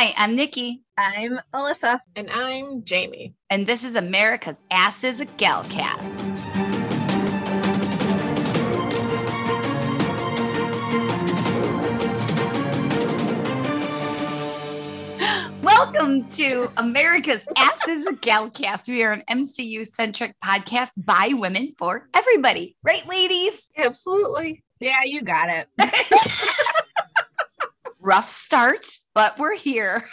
[0.00, 1.98] Hi, I'm Nikki, I'm Alyssa.
[2.14, 3.34] And I'm Jamie.
[3.50, 6.38] and this is America's Asses a Galcast.
[15.64, 18.88] Welcome to America's Asses a Galcast.
[18.88, 22.76] We are an MCU centric podcast by women for everybody.
[22.84, 23.68] Right, ladies?
[23.76, 24.62] Absolutely.
[24.78, 25.66] Yeah, you got it.
[28.08, 30.08] Rough start, but we're here.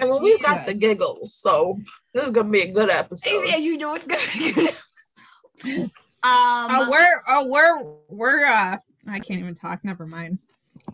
[0.00, 1.76] I mean, we've got the giggles, so
[2.14, 3.46] this is gonna be a good episode.
[3.48, 4.74] Yeah, you know it's gonna be good.
[5.82, 5.90] um,
[6.22, 7.82] Oh, we're oh we're
[8.16, 8.76] we're uh
[9.08, 9.84] I can't even talk.
[9.84, 10.38] Never mind.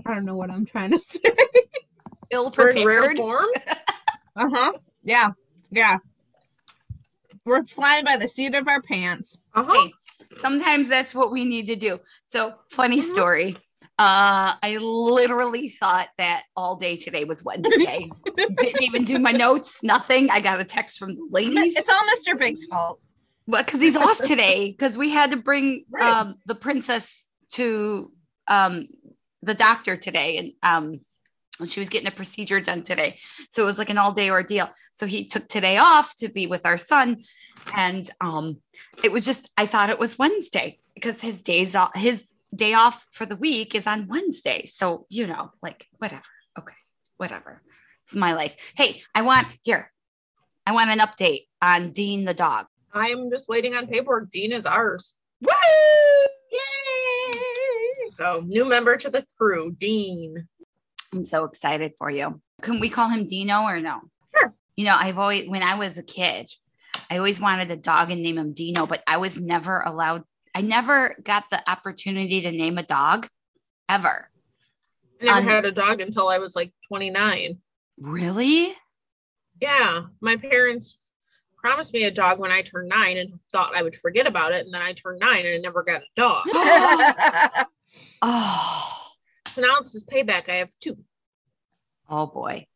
[0.07, 1.21] I don't know what I'm trying to say.
[2.31, 3.17] ill We're rare prepared.
[3.19, 3.47] form.
[4.37, 4.73] Uh huh.
[5.03, 5.33] Yeah.
[5.71, 5.99] Yeah.
[7.45, 9.37] We're flying by the seat of our pants.
[9.55, 9.73] Uh huh.
[9.75, 9.93] Hey,
[10.35, 12.01] sometimes that's what we need to do.
[12.29, 13.03] So, funny Mhm.
[13.03, 13.57] story.
[13.97, 18.11] Uh, I literally thought that all day today was Wednesday.
[18.37, 20.31] Didn't even do my notes, nothing.
[20.31, 21.77] I got a text from the ladies.
[21.77, 22.37] It's all Mr.
[22.37, 23.01] Big's fault.
[23.47, 26.03] Well, because he's off today, because we had to bring Right.
[26.03, 28.11] um, the princess to
[28.49, 28.89] um,
[29.43, 31.01] the doctor today, and um,
[31.65, 33.19] she was getting a procedure done today.
[33.51, 34.71] So it was like an all day ordeal.
[34.93, 37.23] So he took today off to be with our son,
[37.77, 38.61] and um,
[39.05, 43.07] it was just I thought it was Wednesday because his days off, his day off
[43.11, 44.67] for the week is on Wednesday.
[44.67, 46.23] So you know, like whatever.
[46.59, 46.77] Okay,
[47.17, 47.63] whatever.
[48.05, 48.57] It's my life.
[48.77, 49.91] Hey, I want here.
[50.67, 52.67] I want an update on Dean the dog.
[52.93, 54.31] I'm just waiting on paperwork.
[54.31, 55.15] Dean is ours.
[55.41, 55.51] Woo!
[56.53, 57.41] Yay!
[58.13, 60.47] So new member to the crew, Dean.
[61.13, 62.41] I'm so excited for you.
[62.63, 64.01] Can we call him Dino or no?
[64.37, 64.55] Sure.
[64.77, 66.51] You know, I've always, when I was a kid,
[67.11, 70.61] I always wanted a dog and name him Dino, but I was never allowed, I
[70.61, 73.29] never got the opportunity to name a dog
[73.89, 74.31] ever.
[75.21, 77.59] I never Um, had a dog until I was like 29.
[77.99, 78.75] Really?
[79.61, 80.99] Yeah, my parents
[81.57, 84.65] promised me a dog when I turned nine and thought I would forget about it.
[84.67, 86.47] And then I turned nine and I never got a dog.
[88.23, 89.13] Oh,
[89.51, 90.49] So now it's just payback.
[90.49, 90.97] I have two.
[92.09, 92.67] oh boy.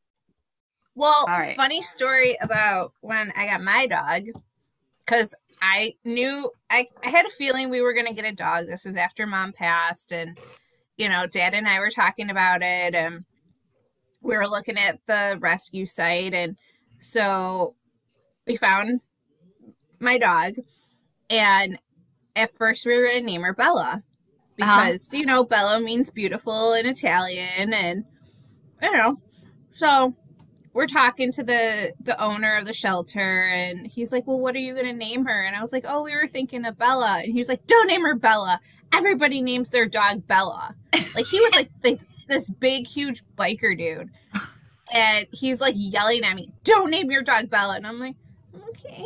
[0.95, 1.56] Well, All right.
[1.56, 4.27] funny story about when I got my dog,
[5.00, 8.67] because I knew I, I had a feeling we were gonna get a dog.
[8.67, 10.39] This was after mom passed, and
[10.97, 13.25] you know, dad and I were talking about it, and
[14.21, 16.57] we were looking at the rescue site, and
[16.99, 17.75] so
[18.47, 19.01] we found
[20.01, 20.55] my dog,
[21.31, 21.79] and
[22.37, 24.03] at first we were gonna name her Bella
[24.61, 24.85] uh-huh.
[24.85, 28.05] because you know Bella means beautiful in Italian, and
[28.83, 29.21] you know,
[29.73, 30.15] so
[30.78, 34.61] we're talking to the the owner of the shelter and he's like well what are
[34.61, 35.43] you going to name her?
[35.43, 37.19] And i was like oh we were thinking of bella.
[37.19, 38.61] And he was like don't name her bella.
[38.94, 40.77] Everybody names their dog bella.
[41.16, 44.11] Like he was like the, this big huge biker dude.
[44.93, 47.75] And he's like yelling at me don't name your dog bella.
[47.75, 48.15] And i'm like
[48.69, 49.05] okay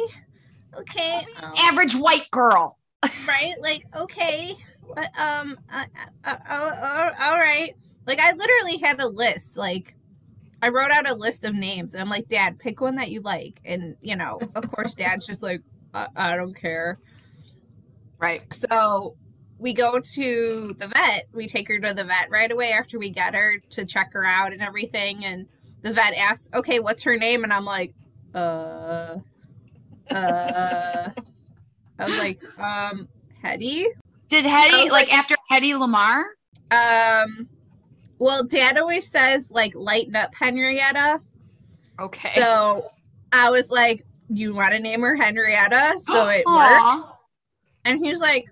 [0.77, 2.79] okay um, Average white girl.
[3.27, 3.55] right?
[3.63, 5.87] Like okay what um uh,
[6.27, 7.75] uh, uh, uh, all right.
[8.07, 9.95] Like i literally had a list like
[10.63, 13.21] i wrote out a list of names and i'm like dad pick one that you
[13.21, 13.61] like.
[13.65, 15.61] And you know of course dad's just like
[15.93, 16.99] i, I don't care.
[18.19, 18.43] Right.
[18.55, 19.17] so
[19.59, 21.27] we go to the vet.
[21.33, 24.25] We take her to the vet right away after we get her to check her
[24.25, 25.47] out and everything and
[25.83, 27.45] the vet asks okay what's her name?
[27.45, 27.95] And i'm like
[28.35, 29.17] uh
[30.11, 31.11] uh.
[31.99, 33.09] I was like um
[33.43, 33.87] hetty?
[34.29, 36.25] Did Hetty, like, like- after Hetty Lamarr?
[36.71, 37.49] Um,
[38.23, 41.21] well, Dad always says like lighten up Henrietta.
[41.99, 42.31] Okay.
[42.37, 42.91] So
[43.33, 46.93] I was like, "You want to name her Henrietta?" So it Aw.
[46.93, 47.13] works.
[47.85, 48.45] And he was like,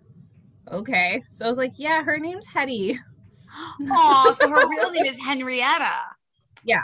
[0.72, 2.98] "Okay." So I was like, "Yeah, her name's Hetty."
[3.92, 5.90] Oh, so her real name is Henrietta.
[6.64, 6.82] Yeah.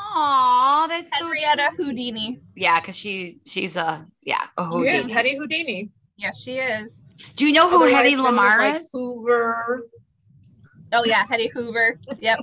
[0.00, 2.40] Aw, that's Henrietta so Houdini.
[2.56, 5.12] Yeah, because she she's a yeah a He is Houdini.
[5.12, 5.90] Hetty Houdini.
[6.16, 7.02] Yes, she is.
[7.36, 8.90] Do you know who Otherwise Hetty known as, Lamarr like, is?
[8.92, 9.86] Hoover.
[10.92, 11.98] Oh yeah, Hetty Hoover.
[12.20, 12.40] Yep.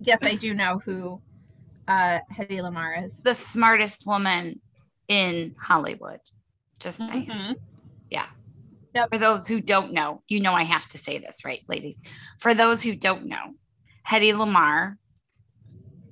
[0.00, 1.20] yes, I do know who
[1.88, 3.18] uh Hetty Lamarr is.
[3.24, 4.60] The smartest woman
[5.08, 6.20] in Hollywood.
[6.80, 7.26] Just saying.
[7.28, 7.54] Mhm.
[9.10, 12.00] For those who don't know, you know I have to say this, right, ladies?
[12.40, 13.54] For those who don't know,
[14.04, 14.96] Hetty Lamarr,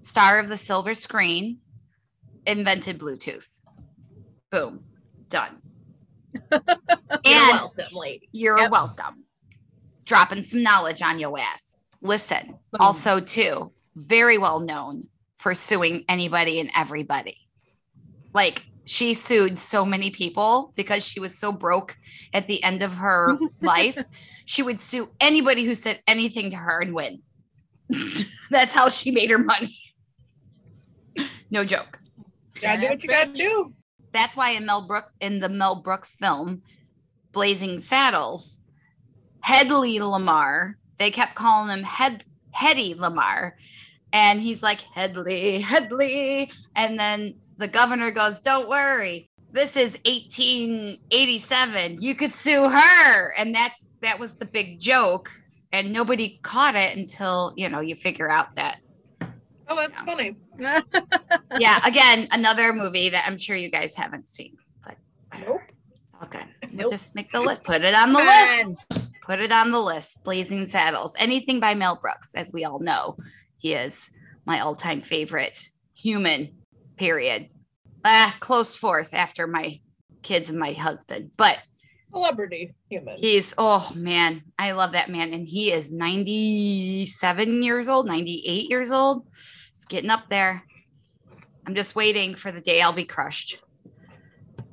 [0.00, 1.58] star of the silver screen,
[2.46, 3.46] invented Bluetooth.
[4.50, 4.84] Boom.
[5.28, 5.60] Done.
[6.50, 6.62] You're
[7.24, 8.30] and welcome, lady.
[8.32, 8.70] You're Yep.
[8.70, 9.24] welcome.
[10.04, 11.76] Dropping some knowledge on your ass.
[12.02, 15.06] Listen, also too, very well known
[15.36, 17.36] for suing anybody and everybody.
[18.32, 21.96] Like she sued so many people because she was so broke
[22.32, 23.98] at the end of her life.
[24.46, 27.22] She would sue anybody who said anything to her and win.
[28.50, 29.76] That's how she made her money.
[31.50, 31.98] no joke.
[32.60, 33.72] Gotta do what you gotta do.
[34.12, 36.62] That's why in Mel Brook in the Mel Brooks film,
[37.32, 38.59] Blazing Saddles,
[39.50, 42.24] Hedley Lamarr, they kept calling him Head
[42.54, 43.52] Hedy Lamarr.
[44.12, 46.52] And he's like, Hedley, Hedley.
[46.76, 49.28] And then the governor goes, Don't worry.
[49.52, 52.00] This is 1887.
[52.00, 53.32] You could sue her.
[53.36, 55.28] And that's that was the big joke.
[55.72, 58.78] And nobody caught it until, you know, you figure out that
[59.68, 60.36] Oh, that's funny.
[61.58, 64.96] yeah, again, another movie that I'm sure you guys haven't seen, but
[65.40, 65.60] Nope.
[66.20, 66.46] all good.
[66.72, 69.09] We'll just make the list, put it on the list.
[69.22, 70.22] Put it on the list.
[70.24, 71.14] Blazing Saddles.
[71.18, 73.16] Anything by Mel Brooks, as we all know,
[73.58, 74.10] he is
[74.46, 75.62] my all-time favorite
[75.94, 76.56] human.
[76.96, 77.48] Period.
[78.04, 79.78] Ah, close fourth after my
[80.22, 81.58] kids and my husband, but
[82.12, 83.16] Celebrity human.
[83.18, 88.90] he's oh man, I love that man, and he is 97 years old, 98 years
[88.90, 89.26] old.
[89.32, 90.62] He's getting up there.
[91.66, 93.62] I'm just waiting for the day I'll be crushed.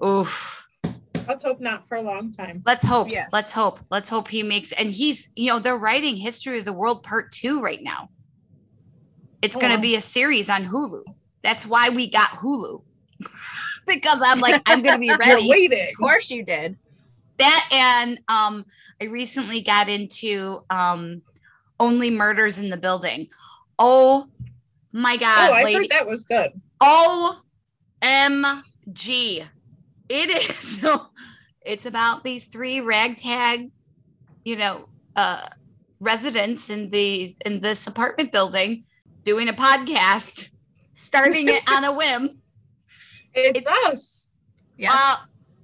[0.04, 0.67] Oof.
[1.28, 2.62] Let's hope not for a long time.
[2.66, 3.10] Let's hope.
[3.10, 3.30] Yes.
[3.34, 3.80] Let's hope.
[3.92, 7.32] Let's hope he makes and he's, you know, they're writing History of the World Part
[7.32, 8.10] 2 right now.
[9.42, 9.82] It's Oh, going to wow.
[9.82, 11.04] be a series on Hulu.
[11.44, 12.82] That's why we got Hulu.
[13.88, 15.44] because I'm like I'm going to be ready.
[15.44, 15.88] You're waiting.
[15.90, 16.78] Of course you did.
[17.40, 18.66] that and um
[19.00, 21.22] i recently got into um
[21.80, 23.28] only murders in the building
[23.78, 24.28] oh
[24.92, 26.50] my god oh, I lady heard that was good.
[26.82, 27.38] omg
[30.10, 30.82] it is
[31.62, 33.70] it's about these three ragtag
[34.46, 35.48] you know uh
[36.00, 38.84] residents in these in this apartment building
[39.24, 40.50] doing a podcast
[40.94, 42.42] starting it on a whim
[43.40, 44.34] It's us.
[44.78, 44.90] Yeah.
[44.92, 45.16] Uh,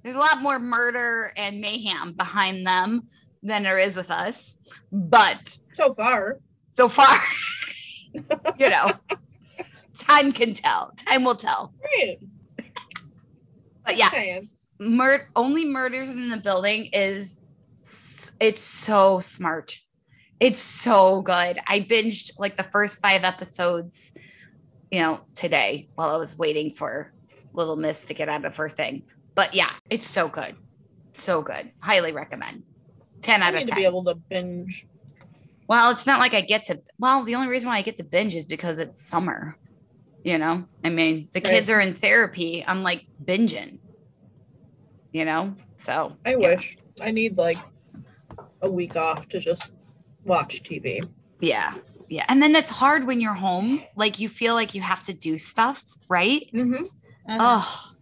[0.04, 3.08] there's a lot more murder and mayhem behind them
[3.42, 4.56] than there is with us.
[4.92, 6.38] But So far.
[6.74, 7.18] so far,
[8.58, 8.92] you know,
[9.98, 10.92] time can tell.
[11.08, 11.72] Time will tell.
[11.96, 12.18] Right.
[13.84, 14.40] But yeah,
[14.78, 17.40] mur- only murders in the building is
[18.40, 19.78] it's so smart.
[20.40, 21.58] It's so good.
[21.66, 24.12] I binged like the first five episodes,
[24.90, 27.12] you know, today while I was waiting for
[27.52, 29.04] little Miss to get out of her thing.
[29.34, 30.56] But yeah, it's so good.
[31.12, 31.70] So good.
[31.80, 32.64] Highly recommend.
[33.20, 33.80] 10 I out of need to 10.
[33.80, 34.86] be able to binge.
[35.68, 38.04] well, it's not like I get to well, the only reason why I get to
[38.04, 39.56] binge is because it's summer.
[40.24, 40.64] You know?
[40.82, 42.64] I mean, the kids are in therapy.
[42.66, 43.78] I'm like binging.
[45.12, 45.54] You know?
[45.76, 46.36] So I yeah.
[46.36, 46.78] wish.
[47.02, 47.58] I need like
[48.62, 49.74] a week off to just
[50.24, 51.06] watch TV.
[51.40, 51.74] Yeah.
[52.08, 52.24] Yeah.
[52.28, 53.82] And then that's hard when you're home.
[53.96, 56.48] Like you feel like you have to do stuff, right?
[56.52, 56.84] Mm-hmm.
[57.28, 57.38] Uh-huh.
[57.40, 57.92] Oh,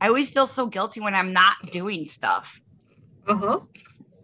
[0.00, 2.60] I always feel so guilty when I'm not doing stuff.
[3.26, 3.60] Uh-huh.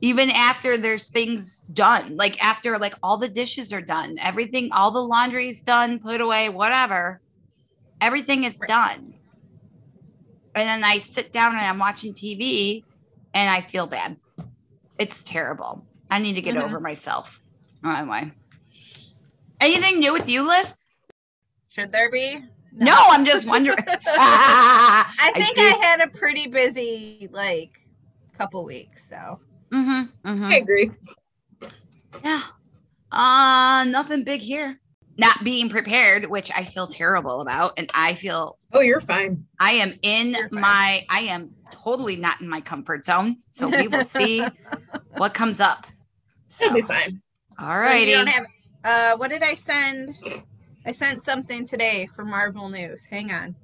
[0.01, 4.91] Even after there's things done, like after like all the dishes are done, everything, all
[4.91, 7.21] the laundry is done, put away, whatever,
[8.01, 9.15] everything is done.
[10.55, 12.85] And then I sit down and I'm watching TV
[13.33, 14.17] and I feel bad.
[14.99, 15.85] It's terrible.
[16.11, 16.63] I need to get Mhm.
[16.63, 17.41] over myself.
[17.83, 18.31] Oh, Anyway.
[19.61, 20.87] Anything new with you, Liz?
[21.69, 22.45] Should there be?
[22.73, 23.79] No, I'm just wondering.
[24.07, 25.63] I I think see.
[25.63, 27.79] I, had a pretty busy like
[28.33, 29.41] couple weeks, so
[29.75, 30.51] Mhm, mhm.
[30.53, 30.91] I agree.
[32.25, 32.43] Yeah.
[33.11, 34.81] Uh, nothing big here.
[35.19, 37.73] Not being prepared, which I feel terrible about.
[37.77, 39.45] And I feel Oh, you're fine.
[39.61, 40.61] I am in You're fine.
[40.61, 43.39] my, I am totally not in my comfort zone.
[43.51, 44.47] So we will see
[45.17, 45.87] what comes up.
[46.47, 47.21] So, It'll be fine.
[47.59, 48.31] all So you don't righty.
[48.31, 48.47] have
[48.85, 50.15] uh what did I send?
[50.87, 53.05] I sent something today for Marvel News.
[53.07, 53.57] Hang on.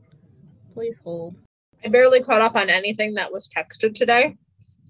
[0.74, 1.36] Please hold.
[1.84, 4.36] I barely caught up on anything that was texted today.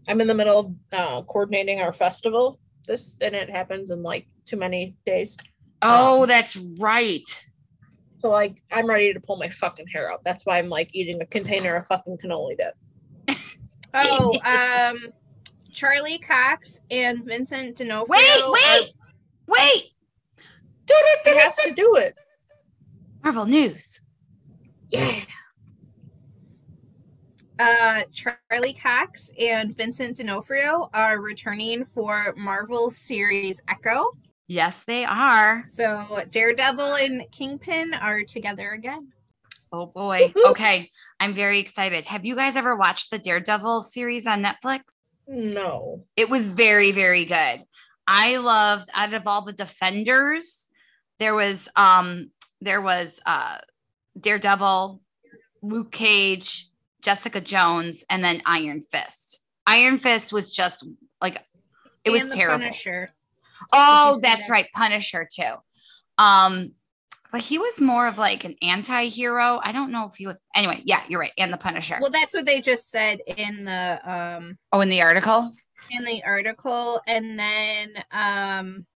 [0.09, 2.59] I'm in the middle of uh, coordinating our festival.
[2.87, 5.37] This and it happens in like too many days.
[5.83, 7.29] Oh, that's right.
[8.21, 10.23] So like I'm ready to pull my fucking hair out.
[10.25, 13.37] That's why I'm like eating a container of fucking cannoli dip.
[13.93, 15.13] Oh, um
[15.73, 18.07] Charlie Cox and Vincent D'Onofrio.
[18.09, 18.93] Wait, are- wait,
[19.49, 19.83] wait.
[21.25, 22.15] He has to do it.
[23.25, 24.01] Marvel News.
[24.91, 25.23] Yeah.
[27.61, 34.13] Uh, Charlie Cox and Vincent D'Onofrio are returning for Marvel series Echo.
[34.49, 35.65] Yes, they are.
[35.69, 39.13] So Daredevil and Kingpin are together again.
[39.73, 40.33] Oh boy.
[40.47, 40.91] Okay.
[41.21, 42.07] I'm very excited.
[42.07, 44.81] Have you guys ever watched the Daredevil series on Netflix?
[45.29, 46.05] No.
[46.17, 47.65] It was very, very good.
[48.09, 50.67] I loved out of all the defenders,
[51.21, 53.59] there was um there was uh
[54.19, 55.01] Daredevil,
[55.63, 56.70] Luke Cage,
[57.03, 59.41] Jessica Jones, and then Iron Fist.
[59.67, 60.87] Iron Fist was just
[61.21, 61.39] like
[62.05, 62.65] it was And the terrible.
[62.65, 63.11] Punisher.
[63.73, 64.53] Oh, that's that?
[64.53, 65.55] right, Punisher too.
[66.19, 66.73] Um,
[67.33, 69.61] but he was more of like an anti-hero.
[69.63, 70.41] I don't know if he was.
[70.55, 71.33] Anyway, yeah, you're right.
[71.39, 71.99] And the Punisher.
[72.01, 75.53] Well, that's what they just said in the um oh, in the article.
[75.91, 78.87] in the article, and then um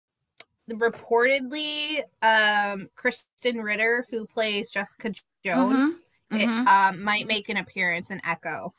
[0.70, 5.12] reportedly um Krysten Ritter, who plays Jessica
[5.44, 6.02] Jones,
[6.36, 6.66] it, Mhm.
[6.66, 8.74] um might make an appearance in Echo.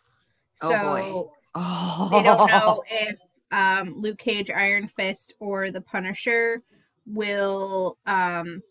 [0.62, 1.32] Oh, So boy.
[1.56, 3.20] Oh, they don't know if
[3.52, 6.64] um Luke Cage, Iron Fist, or the Punisher
[7.06, 8.62] will um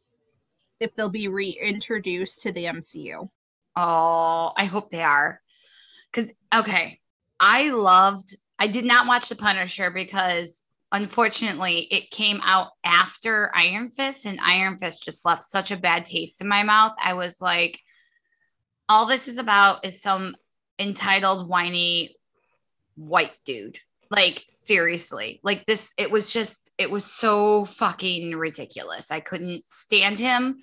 [0.80, 3.30] if they'll be reintroduced to the MCU.
[3.76, 5.40] Oh, I hope they are.
[6.12, 7.00] Because, okay,
[7.40, 10.62] I loved, I did not watch The Punisher because
[10.92, 16.04] unfortunately it came out after Iron Fist, and Iron Fist just left such a bad
[16.04, 16.94] taste in my mouth.
[17.02, 17.80] I was like,
[18.88, 20.34] all this is about is some
[20.78, 22.14] entitled, whiny
[22.96, 23.78] white dude.
[24.10, 29.10] Like, seriously, like this, it was just, it was so fucking ridiculous.
[29.10, 30.58] I couldn't stand him.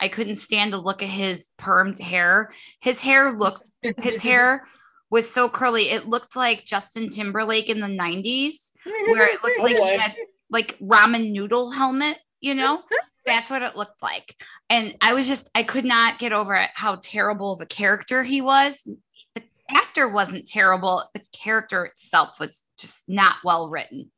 [0.00, 2.52] I couldn't stand to look at his permed hair.
[2.80, 4.66] His hair looked, his hair
[5.10, 5.90] was so curly.
[5.90, 10.14] It looked like Justin Timberlake in the 90s, where it looked like he had
[10.50, 12.82] like ramen noodle helmet, you know?
[13.26, 14.42] That's what it looked like.
[14.68, 18.22] And I was just, I could not get over it how terrible of a character
[18.22, 18.88] he was.
[19.34, 24.10] The actor wasn't terrible, the character itself was just not well written.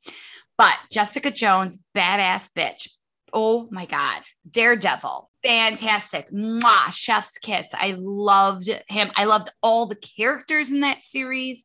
[0.56, 2.88] But Jessica Jones, badass bitch.
[3.32, 4.22] Oh my God.
[4.50, 5.30] Daredevil.
[5.42, 6.30] Fantastic.
[6.30, 7.70] Mwah, chef's kiss.
[7.74, 9.10] I loved him.
[9.16, 11.64] I loved all the characters in that series.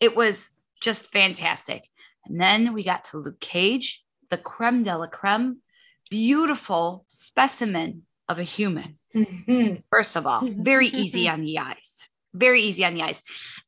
[0.00, 1.86] It was just fantastic.
[2.24, 5.58] And then we got to Luke Cage, the creme de la creme,
[6.12, 8.98] beautiful specimen of a human.
[9.14, 9.82] Mhm.
[9.90, 12.08] First of all, very easy on the eyes.
[12.34, 13.22] Very easy on the eyes.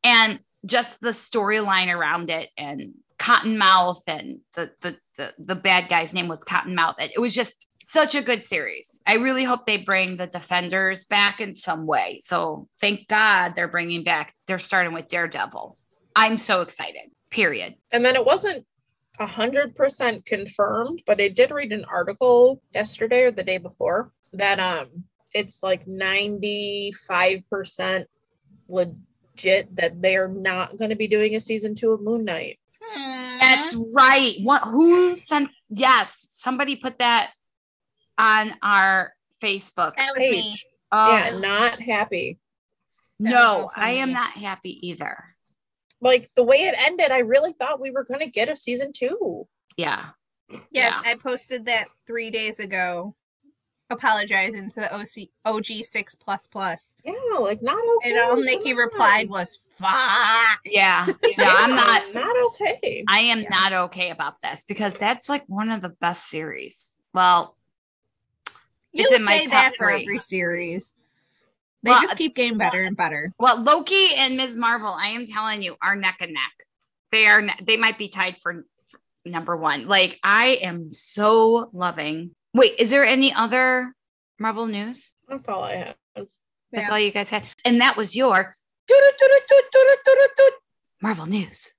[0.05, 6.13] And just the storyline around it and Cottonmouth and the, the the the bad guy's
[6.13, 7.01] name was Cottonmouth.
[7.01, 9.01] It, it was just such a good series.
[9.07, 12.21] I really hope they bring the Defenders back in some way.
[12.23, 14.35] So thank God they're bringing back.
[14.47, 15.79] They're starting with Daredevil.
[16.15, 17.11] I'm so excited.
[17.31, 17.75] Period.
[17.91, 18.67] And then it wasn't
[19.19, 24.13] a hundred percent confirmed, but I did read an article yesterday or the day before
[24.33, 24.89] that um
[25.33, 28.09] it's like ninety five percent
[28.69, 32.59] legit that they're not going to be doing a season two of Moon Knight.
[33.41, 34.35] That's right.
[34.43, 37.33] What who sent yes, somebody put that
[38.19, 39.95] on our Facebook.
[39.97, 40.43] that was me.
[40.43, 40.67] Page.
[40.93, 42.39] Oh yeah, not happy.
[43.21, 45.25] That no, also I am not happy either.
[46.05, 48.93] Like the way it ended, I really thought we were going to get a season
[48.93, 49.49] two.
[49.77, 50.11] Yeah.
[50.51, 51.01] Yes, Yeah.
[51.05, 53.17] I posted that three days ago,
[53.91, 58.11] apologizing to the OC OG six plus plus, Yeah, like not okay.
[58.11, 58.77] and all come Nikki on.
[58.79, 61.07] replied was "fuck." Yeah.
[61.23, 63.03] Yeah, I'm not not okay.
[63.09, 63.49] I am Yeah.
[63.49, 66.97] not okay about this because that's like one of the best series.
[67.15, 67.57] Well,
[68.93, 70.03] You It's in my top that for three.
[70.03, 70.95] every series.
[71.85, 73.31] They Well, just keep getting better and better.
[73.39, 74.57] well, Loki and Ms.
[74.57, 76.53] Marvel, I am telling you, are neck and neck.
[77.13, 77.43] They are.
[77.43, 79.87] ne- They might be tied for, for number one.
[79.87, 82.31] Like I am so loving.
[82.55, 83.93] Wait, is there any other
[84.39, 85.13] Marvel news?
[85.29, 85.95] That's all I have.
[86.17, 86.29] That's
[86.73, 86.89] Yeah.
[86.91, 88.55] all you guys had, and that was your
[91.03, 91.71] Marvel news.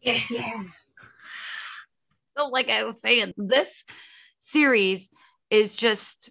[0.00, 0.18] Yeah.
[2.36, 3.84] So, like I was saying, this
[4.38, 5.10] series
[5.50, 6.30] is just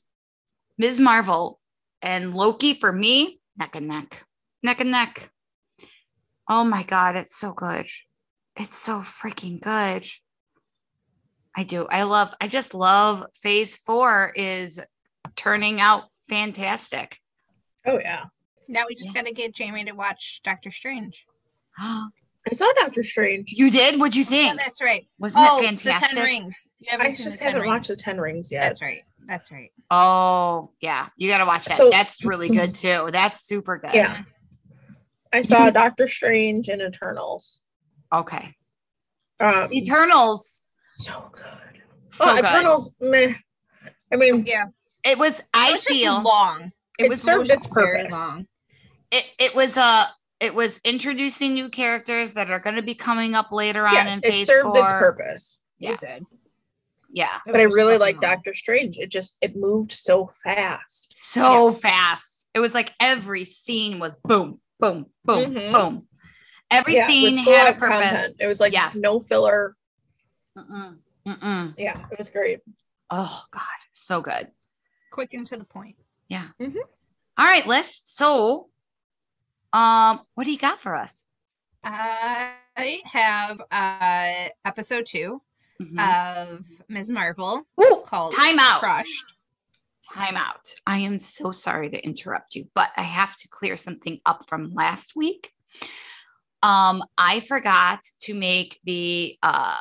[0.80, 1.00] Ms.
[1.00, 1.59] Marvel
[2.02, 4.24] and Loki for me, neck and neck,
[4.64, 5.30] neck and neck.
[6.50, 7.88] Oh my God, it's so good.
[8.56, 10.06] It's so freaking good.
[11.56, 11.86] I do.
[11.88, 14.80] I love, I just love phase four is
[15.36, 17.18] turning out fantastic.
[17.86, 18.26] Oh yeah.
[18.68, 21.26] Now we just got to get Jamie to watch Doctor Strange.
[21.80, 23.52] I saw Doctor Strange.
[23.52, 24.00] you did?
[24.00, 24.60] What'd you Oh, think?
[24.60, 25.08] that's right.
[25.18, 26.10] Wasn't oh, it fantastic?
[26.12, 26.68] the Ten Rings.
[26.80, 27.70] You haven't I seen just the haven't Rings.
[27.72, 28.62] watched the Ten Rings yet.
[28.62, 29.02] That's right.
[29.30, 29.70] That's right.
[29.92, 31.08] Oh, yeah.
[31.16, 31.78] You got to watch that.
[31.78, 33.10] So- That's really good too.
[33.12, 33.94] That's super good.
[33.94, 34.24] Yeah.
[35.32, 37.60] I saw Doctor Strange and Eternals.
[38.14, 38.56] Okay.
[39.40, 40.64] Um, Eternals.
[40.98, 41.46] so good.
[42.08, 42.46] So oh, good.
[42.46, 43.36] Eternals, meh.
[44.12, 44.66] I mean, Yeah.
[45.04, 46.72] It was, I it was just feel long.
[46.98, 48.32] it it was served It its was very purpose.
[48.32, 48.48] long.
[49.12, 50.06] it, it was uh
[50.42, 54.20] it was introducing new characters that are going to be coming up later on yes,
[54.22, 54.84] in it served four.
[54.84, 55.62] its purpose.
[55.78, 55.92] Yeah.
[55.94, 56.26] It did.
[57.12, 57.40] Yeah.
[57.46, 58.20] But I really like.
[58.22, 58.98] Doctor Strange.
[58.98, 61.14] It just it moved so fast.
[61.18, 61.82] So Yes.
[61.82, 62.48] fast.
[62.54, 65.74] It was like every scene was boom, boom, boom, Mhm.
[65.74, 66.08] boom.
[66.72, 68.12] Every Yeah, scene had a of content.
[68.12, 68.38] purpose.
[68.40, 68.96] It was like Yes.
[68.96, 69.76] no filler.
[70.58, 71.74] Mm-mm, mm-mm.
[71.78, 72.60] Yeah, it was great.
[73.10, 73.64] Oh God,
[73.94, 74.52] so good.
[75.12, 75.96] Quick and to the point.
[76.28, 76.50] Yeah.
[76.60, 78.02] All right, Liz.
[78.04, 78.70] So,
[79.74, 81.24] um, what do you got for us?
[81.84, 82.54] I
[83.06, 85.42] have uh episode two.
[85.82, 86.00] Mhm.
[86.00, 87.10] of Ms.
[87.10, 88.80] Marvel Ooh, called time out.
[88.80, 89.34] Crushed.
[90.12, 90.74] Time out.
[90.86, 94.74] I am so sorry to interrupt you, but I have to clear something up from
[94.74, 95.52] last week.
[96.64, 99.78] Um, I forgot to make the uh,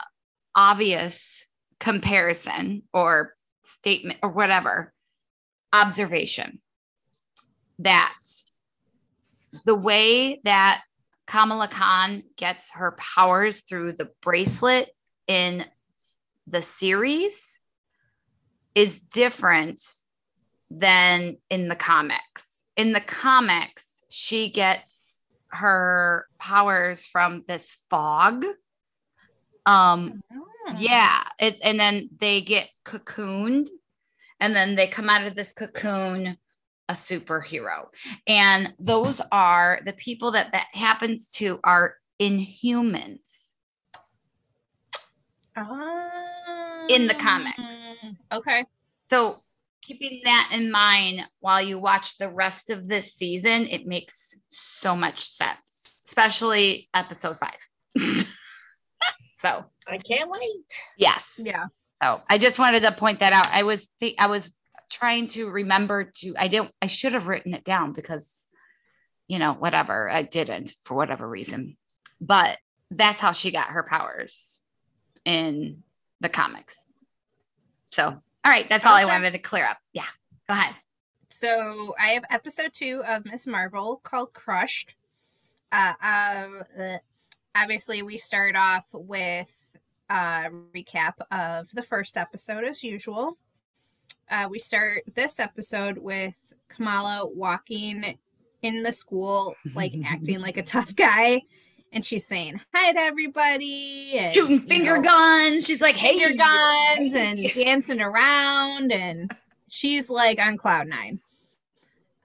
[0.54, 1.46] obvious
[1.80, 4.92] comparison or statement or whatever
[5.72, 6.60] observation
[7.80, 8.14] that
[9.64, 10.82] the way that
[11.26, 14.90] Kamala Khan gets her powers through the bracelet
[15.26, 15.64] in
[16.50, 17.60] the series
[18.74, 19.82] is different
[20.70, 22.64] than in the comics.
[22.76, 28.44] In the comics, she gets her powers from this fog.
[29.66, 30.22] Um,
[30.70, 30.76] Oh.
[30.78, 33.68] yeah, it, and then they get cocooned,
[34.40, 36.36] and then they come out of this cocoon
[36.88, 37.86] a superhero.
[38.26, 43.47] And those are the people that that happens to are inhumans.
[46.88, 47.58] In the comics.
[47.58, 48.64] Um, Okay.
[49.10, 49.36] So
[49.82, 54.94] keeping that in mind while you watch the rest of this season, it makes so
[54.94, 57.58] much sense, especially episode five.
[59.34, 60.64] so I can't wait.
[60.98, 61.40] yes.
[61.42, 61.66] Yeah.
[62.02, 63.48] So I just wanted to point that out.
[63.52, 64.52] I was th- I was
[64.90, 68.46] trying to remember to I didn't I should have written it down because
[69.26, 71.76] you know whatever I didn't for whatever reason.
[72.20, 72.58] But
[72.90, 74.60] that's how she got her powers
[75.28, 75.82] in
[76.20, 76.86] the comics.
[77.90, 79.76] So all right, that's all I wanted to clear up.
[79.92, 80.06] Yeah.
[80.48, 80.74] Go ahead.
[81.28, 84.94] So I have episode two of Miss Marvel called Crushed.
[85.70, 86.96] Uh, um, uh,
[87.54, 89.52] obviously, we start off with
[90.08, 93.36] a recap of the first episode as usual.
[94.30, 96.34] Uh, we start this episode with
[96.68, 98.16] Kamala walking
[98.62, 101.42] in the school, like acting like a tough guy,
[101.92, 105.66] and she's saying hi to everybody, and, Shooting you finger know, guns.
[105.66, 109.34] She's like, hey, finger guns and dancing around and
[109.68, 111.20] she's like on cloud nine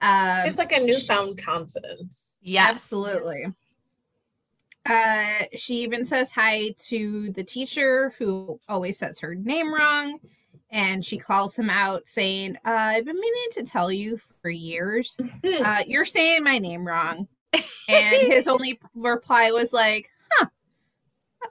[0.00, 2.38] um It's like a newfound confidence.
[2.42, 2.70] Yes.
[2.70, 3.46] absolutely
[4.86, 10.18] uh she even says hi to the teacher who always says her name wrong
[10.70, 15.18] and she calls him out saying uh, i've been meaning to tell you for years
[15.44, 15.62] Hmm.
[15.64, 17.28] uh, you're saying my name wrong
[17.88, 20.46] and his only reply was like huh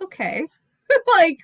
[0.01, 0.45] okay
[1.07, 1.37] like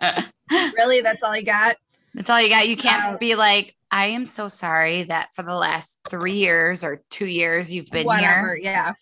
[0.50, 1.76] really that's all you got
[2.14, 2.68] That's all you got.
[2.68, 6.84] You can't Uh, be like, I am so sorry that for the last three years
[6.84, 8.60] or two years you've been whatever here.
[8.62, 8.92] yeah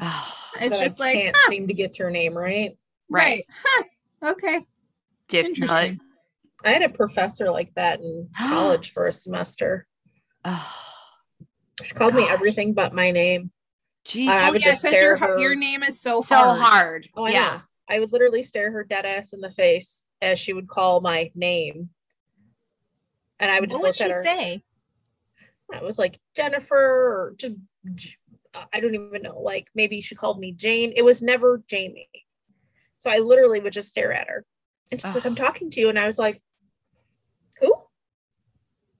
[0.00, 2.76] Oh, it's That just I like can't huh, seem to get your name right.
[3.10, 3.82] right huh,
[4.30, 4.64] okay
[5.28, 5.60] dick nut.
[5.60, 6.00] interesting.
[6.64, 9.86] I had a professor like that in college for a semester.
[10.44, 10.84] Oh,
[11.82, 13.50] She called me everything but my name.
[14.08, 14.34] Jesus.
[14.34, 16.58] I oh would yeah just because your stare her- your name is so so hard.
[16.58, 17.08] hard.
[17.16, 17.44] Oh, I yeah.
[17.44, 17.60] know.
[17.90, 21.30] I would literally stare her dead ass in the face as she would call my
[21.34, 21.90] name.
[23.40, 24.24] And I would what just would look she at her.
[24.24, 24.62] say
[25.72, 27.54] I was like Jennifer or just
[27.94, 28.16] J-
[28.72, 29.38] I don't even know.
[29.40, 30.92] Like maybe she called me Jane.
[30.96, 32.08] It was never Jamie.
[32.96, 34.44] So I literally would just stare at her.
[34.90, 35.88] And she's like, I'm talking to you.
[35.90, 36.42] And I was like,
[37.60, 37.72] Who?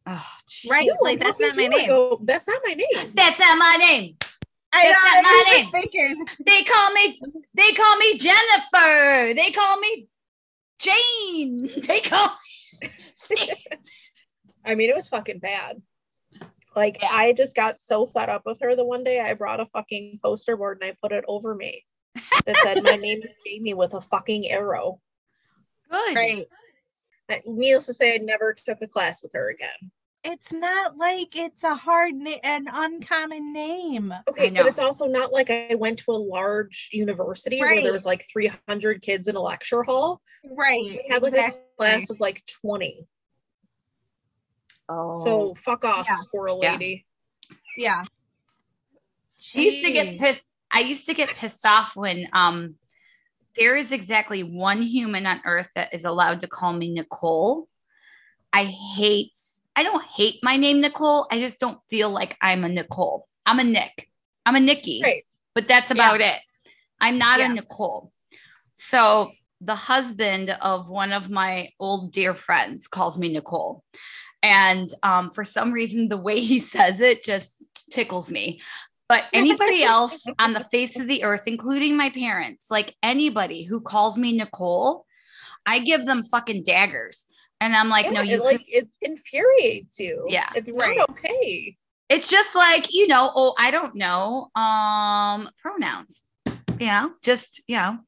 [0.07, 0.27] Oh.
[0.71, 0.89] Right.
[1.03, 1.89] Like, that's not my to name.
[1.89, 3.13] go, that's not my name.
[3.15, 4.17] That's not my name.
[4.73, 5.73] I That's know not i my was name.
[5.73, 7.21] thinking They call me.
[7.55, 9.35] They call me Jennifer.
[9.35, 10.09] They call me
[10.79, 11.71] Jane.
[11.87, 12.37] They call.
[14.65, 15.81] I mean, it was fucking bad.
[16.77, 17.09] Like Yeah.
[17.13, 20.21] I just got so fed up with her the one day I brought a fucking
[20.23, 21.85] poster board and I put it over me
[22.47, 25.01] that said my name is Jamie with a fucking arrow.
[25.91, 26.15] Good.
[26.17, 26.47] right
[27.47, 29.91] Needless to say, I never took a class with her again.
[30.25, 35.33] It's not like it's a hard na- an uncommon name Okay, but it's also not
[35.33, 39.41] like I went to a large university where there was like 300 kids in a
[39.41, 40.21] lecture hall.
[40.45, 41.63] right We had like exactly.
[41.63, 43.07] a class of like 20.
[44.89, 45.23] Oh.
[45.25, 46.17] So fuck off, Yeah.
[46.19, 46.73] squirrel Yeah.
[46.73, 47.07] lady.
[47.77, 48.03] yeah
[49.57, 50.43] I used to get pissed.
[50.73, 52.75] I used to get pissed off when um
[53.57, 57.69] there is exactly one human on earth that is allowed to call me Nicole.
[58.53, 59.37] I hate
[59.79, 61.29] I don't hate my name Nicole.
[61.31, 63.29] I just don't feel like I'm a Nicole.
[63.47, 64.11] I'm a Nick.
[64.45, 65.01] I'm a Nikki.
[65.05, 65.25] Right.
[65.55, 66.35] But that's about it.
[67.01, 67.53] I'm not Yeah.
[67.53, 68.11] a Nicole.
[68.75, 73.85] So the husband of one of my old dear friends calls me Nicole.
[74.43, 78.61] And um, for some reason, the way he says it just tickles me.
[79.09, 83.81] But anybody else on the face of the earth, including my parents, like anybody who
[83.81, 85.07] calls me Nicole,
[85.67, 87.27] I give them fucking daggers.
[87.61, 90.27] And I'm like, Yeah, no, it, you like it infuriates you.
[90.29, 90.49] Yeah.
[90.55, 90.97] It's Right.
[90.97, 91.77] not okay.
[92.09, 96.23] it's just like, you know, oh, I don't know, um, pronouns.
[96.79, 97.09] Yeah.
[97.23, 97.99] just, you know,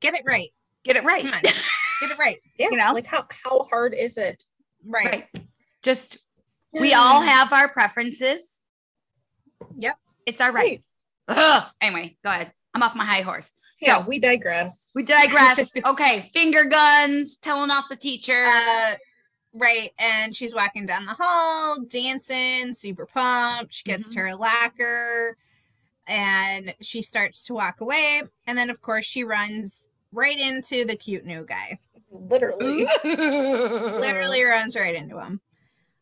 [0.00, 0.50] get it right
[0.88, 1.22] get it right.
[2.00, 2.38] Get it right.
[2.56, 2.68] Yeah.
[2.70, 2.92] You know?
[2.92, 4.44] Like how how hard is it?
[4.86, 5.26] Right.
[5.34, 5.44] Right.
[5.82, 6.18] Just
[6.72, 8.62] we all have our preferences.
[9.76, 9.96] Yep.
[10.24, 10.82] It's our right.
[11.26, 11.64] Ugh.
[11.80, 12.52] Anyway, go ahead.
[12.72, 13.52] I'm off my high horse.
[13.80, 14.90] Yeah, So- we digress.
[14.94, 15.70] We digress.
[15.86, 18.44] okay, finger guns, telling off the teacher.
[18.44, 18.96] Uh,
[19.52, 19.92] right.
[19.98, 23.74] And she's walking down the hall, dancing, super pumped.
[23.74, 25.36] She gets to her lacquer,
[26.06, 28.22] and she starts to walk away.
[28.46, 31.78] And then, of course, she runs right into the cute new guy.
[32.10, 32.88] Literally.
[33.04, 35.40] Literally runs right into him.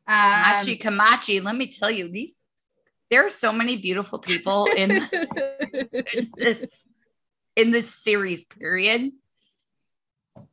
[0.08, 1.42] Um, Kamachi, Kamachi.
[1.42, 2.38] Let me tell you, these
[3.10, 6.88] there are so many beautiful people in, in this
[7.56, 8.44] in this series.
[8.44, 9.10] Period.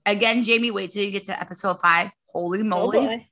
[0.06, 2.12] Again, Jamie, wait till you get to episode five.
[2.30, 2.98] Holy Oh moly!
[3.00, 3.28] boy.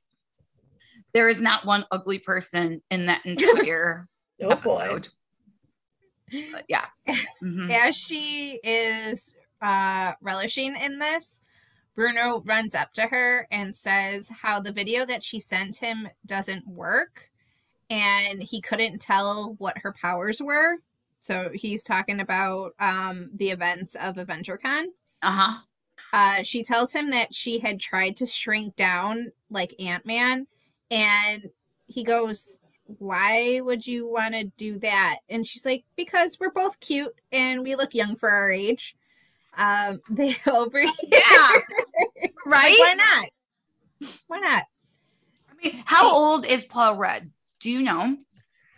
[1.14, 4.08] there is not one ugly person in that entire
[4.42, 4.78] Oh boy.
[4.80, 5.08] episode.
[6.52, 6.86] But yeah.
[7.42, 7.72] Mhm.
[7.88, 11.42] as she is uh, relishing in this,
[11.96, 16.66] Bruno runs up to her and says how the video that she sent him doesn't
[16.68, 17.30] work
[17.90, 20.78] and he couldn't tell what her powers were.
[21.22, 24.86] So he's talking about um, the events of AvengerCon.
[25.22, 25.60] Uh-huh.
[26.12, 30.48] Uh, she tells him that she had tried to shrink down like Ant Man,
[30.90, 31.48] and
[31.86, 32.58] he goes,
[32.98, 35.20] Why would you want to do that?
[35.30, 38.96] And she's like, Because we're both cute and we look young for our age.
[39.58, 40.92] Um, they over here.
[41.08, 41.50] Yeah.
[42.44, 42.76] Right?
[42.80, 44.10] Why not?
[44.28, 44.64] Why not?
[45.50, 47.22] I mean, how old is Paul Rudd?
[47.60, 48.18] Do you know?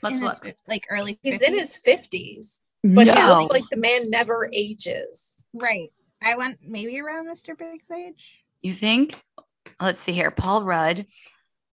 [0.03, 0.55] Let's In his, look.
[0.67, 1.17] like early.
[1.23, 5.45] He's in his fifties, but he looks like the man never ages.
[5.53, 5.89] right.
[6.25, 7.57] I went maybe around Mr.
[7.57, 8.43] Big's age.
[8.61, 9.19] You think?
[9.81, 10.31] Let's see here.
[10.31, 11.05] Paul Rudd.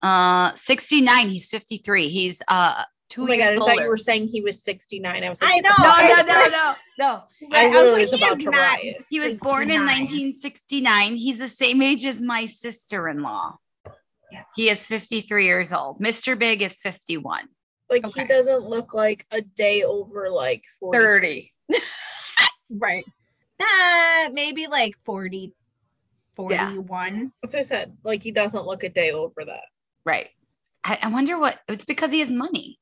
[0.03, 1.31] Uh 69.
[1.31, 2.09] He's 53.
[2.09, 5.25] He's uh two Oh my god, years I thought you were saying he was 69.
[5.25, 5.71] I was like, I know.
[5.71, 7.57] no, I- no, no, no, no.
[7.57, 8.97] I was like, was he about to not riot.
[9.09, 11.17] He was born in 1969.
[11.17, 13.57] He's the same age as my sister-in-law.
[14.57, 16.01] He is 53 years old.
[16.01, 16.39] Mr.
[16.39, 17.49] Big is 51.
[17.91, 18.23] Like Okay.
[18.23, 20.99] he doesn't look like a day over like 40.
[20.99, 21.53] 30.
[22.71, 23.05] Right.
[23.61, 25.53] Uh, maybe like 40,
[26.35, 27.33] 41.
[27.43, 27.97] That's what I said.
[28.03, 29.65] Like he doesn't look a day over that.
[30.05, 30.31] Right.
[30.85, 32.79] I, I wonder what it's because he has money.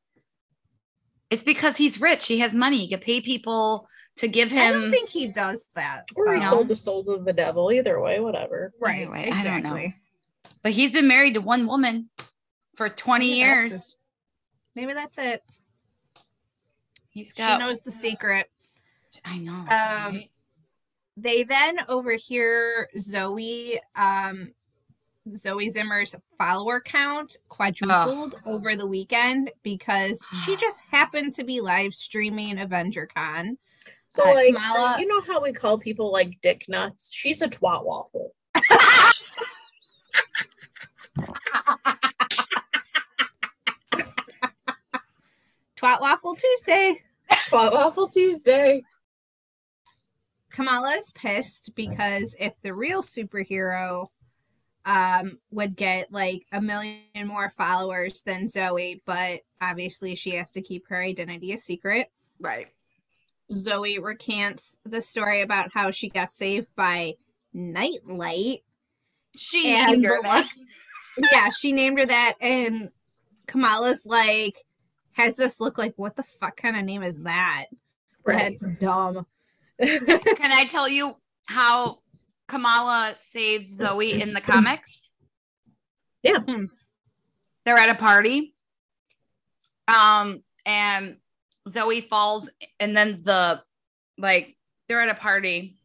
[1.31, 2.27] It's because he's rich.
[2.27, 2.79] He has money.
[2.79, 4.61] He can pay people to give him.
[4.61, 6.05] I don't think he does that.
[6.15, 6.49] Or he though.
[6.51, 7.73] sold the soul to the devil.
[7.73, 8.73] Either way, whatever.
[8.81, 9.03] Right.
[9.03, 9.89] Anyway, I don't know.
[10.63, 12.09] but he's been married to one woman
[12.77, 13.97] for 20 Maybe that's years.
[14.75, 15.43] Maybe that's it.
[17.11, 17.53] He's She got.
[17.53, 18.51] She knows the secret.
[19.25, 19.53] I know.
[19.53, 20.31] Um, right?
[21.17, 24.53] They then overhear Zoe, um,
[25.37, 31.93] Zoe Zimmer's follower count quadrupled over the weekend because she just happened to be live
[31.95, 33.57] streaming AvengerCon.
[34.09, 37.11] So Uh, like Kamala- you know how we call people like dick nuts?
[37.13, 38.35] She's a twat waffle.
[45.83, 47.03] Twat Waffle Tuesday.
[47.49, 48.85] Twat waffle Tuesday.
[50.53, 54.09] Kamala is pissed because if the real superhero
[54.85, 60.63] um would get like a million more followers than Zoe, but obviously she has to
[60.63, 62.09] keep her identity a secret.
[62.41, 62.69] right.
[63.53, 67.15] Zoe recants the story about how she got saved by
[67.53, 68.61] Nightlight.
[69.37, 70.49] She And named her that.
[71.33, 72.91] Yeah, she named her that and
[73.47, 74.57] Kamala's like
[75.13, 77.67] has this look like what the fuck kind of name is that?
[78.25, 78.59] Right.
[78.61, 79.27] That's dumb.
[79.83, 81.15] Can I tell you
[81.47, 81.99] how
[82.49, 85.03] Kamala saved Zoe in the comics?
[86.23, 86.39] Yeah.
[86.39, 86.67] Hmm.
[87.65, 88.55] They're at a party.
[89.89, 91.17] Um, and
[91.69, 92.49] Zoe falls,
[92.81, 93.61] and then the
[94.19, 94.57] like
[94.89, 95.77] they're at a party,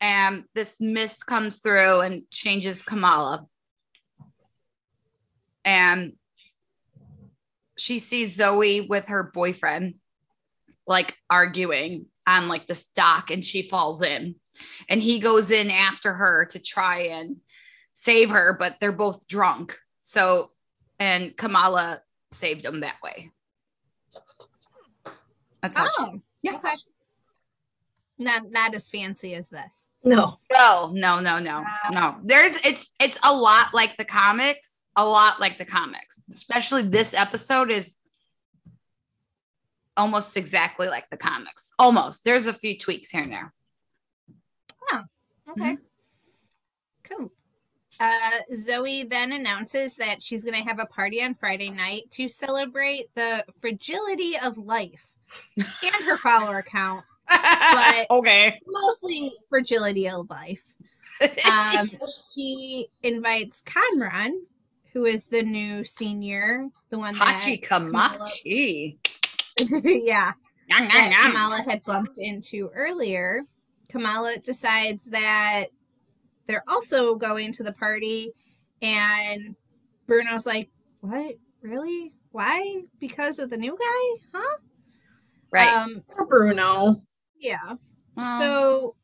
[0.00, 3.46] and this mist comes through and changes Kamala.
[5.64, 6.14] And
[7.80, 9.94] she sees Zoe with her boyfriend
[10.86, 14.34] like arguing on like the stock and she falls in
[14.88, 17.36] and he goes in after her to try and
[17.92, 20.48] save her but they're both drunk so
[20.98, 22.00] and kamala
[22.32, 23.30] saved them that way
[25.62, 26.54] that's how she- Oh, Yeah.
[26.56, 26.74] Okay.
[28.18, 29.88] Not not as fancy as this.
[30.04, 30.38] No.
[30.52, 35.40] no no no no no there's it's it's a lot like the comics a lot
[35.40, 37.96] like the comics especially this episode is
[39.96, 43.52] almost exactly like the comics almost there's a few tweaks here and there
[44.92, 45.02] Oh,
[45.52, 45.76] Okay.
[47.04, 47.30] Cool.
[47.98, 52.28] Uh, Zoe then announces that she's going to have a party on Friday night to
[52.28, 55.06] celebrate the fragility of life
[55.56, 60.62] and her follower count, But- okay mostly fragility of life.
[61.44, 61.90] Um,
[62.32, 64.46] she invites Kamran,
[64.92, 68.96] who is the new senior, the one Hachi that Kamala- Kamachi.
[69.58, 70.32] yeah,
[70.68, 71.26] Yum, yum, that yum.
[71.32, 73.42] Kamala had bumped into earlier.
[73.88, 75.66] Kamala decides that
[76.46, 78.32] they're also going to the party,
[78.82, 79.54] and
[80.06, 81.36] Bruno's like, "What?
[81.62, 82.12] Really?
[82.32, 82.82] Why?
[83.00, 84.24] Because of the new guy?
[84.34, 84.56] Huh?"
[85.52, 85.68] Right.
[85.74, 86.96] Um, Poor Bruno.
[87.38, 87.74] yeah.
[88.16, 88.94] Well, So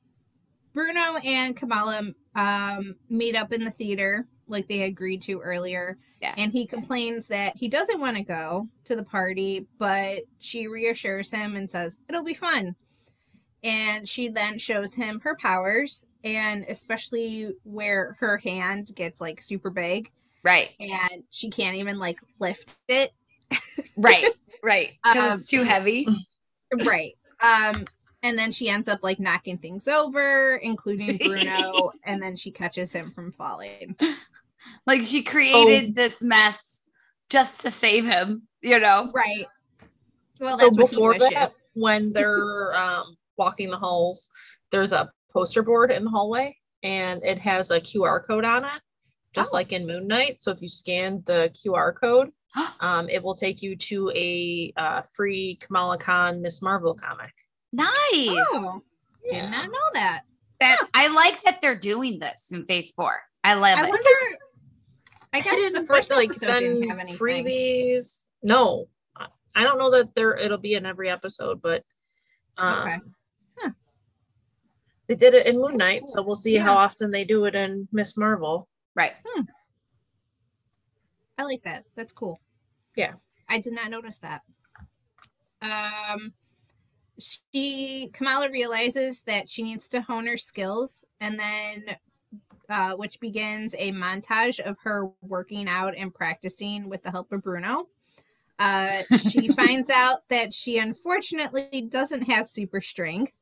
[0.72, 5.98] Bruno and Kamala um, meet up in the theater like they agreed to earlier.
[6.20, 6.34] Yeah.
[6.36, 11.30] And he complains that he doesn't want to go to the party, but she reassures
[11.30, 12.74] him and says, it'll be fun.
[13.62, 19.70] And she then shows him her powers, and especially where her hand gets like super
[19.70, 20.10] big
[20.44, 20.70] right.
[20.78, 23.12] and she can't even like lift it.
[23.96, 24.26] Right.
[24.62, 24.92] Right.
[25.02, 26.06] Because Um, it's too heavy.
[26.84, 27.12] right.
[27.40, 27.86] Um,
[28.22, 32.92] and then she ends up like knocking things over, including Bruno, and then she catches
[32.92, 33.96] him from falling.
[34.86, 35.92] Like she created Oh.
[35.94, 36.82] this mess
[37.30, 39.10] just to save him, you know?
[39.14, 39.46] Right.
[40.40, 44.28] Well, so that's what he before that, when they're um, walking the halls,
[44.70, 48.80] there's a poster board in the hallway, and it has a QR code on it,
[49.34, 49.56] just Oh.
[49.56, 50.38] like in Moon Knight.
[50.38, 52.30] So if you scan the QR code,
[52.80, 57.32] um, it will take you to a uh, free Kamala Khan Miss Marvel comic.
[57.72, 57.88] Nice.
[58.12, 58.82] Oh,
[59.28, 59.50] did Yeah.
[59.50, 60.22] not know that.
[60.60, 63.20] That I like that they're doing this in phase four.
[63.44, 63.88] I love I it.
[63.90, 64.08] wonder.
[65.36, 66.82] I guess didn't, the first like then
[67.16, 68.26] freebies.
[68.42, 71.84] No, I- I don't know that there it'll be in every episode, but
[72.58, 72.96] um, Okay.
[73.58, 73.70] Huh.
[75.08, 76.08] they did it in Moon Knight, cool.
[76.08, 76.62] so we'll see Yeah.
[76.64, 78.68] how often they do it in Miss Marvel.
[78.94, 79.14] right.
[81.38, 81.84] I like that.
[81.94, 82.40] That's cool.
[82.96, 83.12] Yeah.
[83.48, 84.40] I did not notice that.
[85.62, 86.32] Um
[87.18, 91.84] she Kamala realizes that she needs to hone her skills and then
[92.68, 97.42] uh, which begins a montage of her working out and practicing with the help of
[97.42, 97.88] Bruno.
[98.58, 103.32] Uh, she finds out that she unfortunately doesn't have super strength,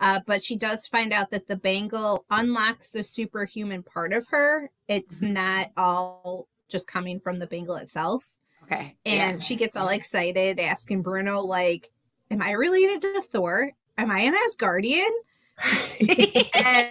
[0.00, 4.70] uh, but she does find out that the bangle unlocks the superhuman part of her.
[4.88, 8.24] It's not all just coming from the bangle itself.
[8.64, 8.96] Okay.
[9.04, 11.90] And she gets all excited, asking Bruno, like,
[12.30, 13.72] Am I related to Thor?
[13.98, 15.10] Am I an Asgardian?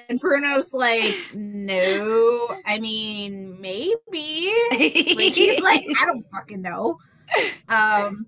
[0.09, 2.55] And Bruno's like, No.
[2.65, 4.53] I mean, maybe.
[4.71, 6.97] Like, he's like, I don't fucking know.
[7.67, 8.25] Um,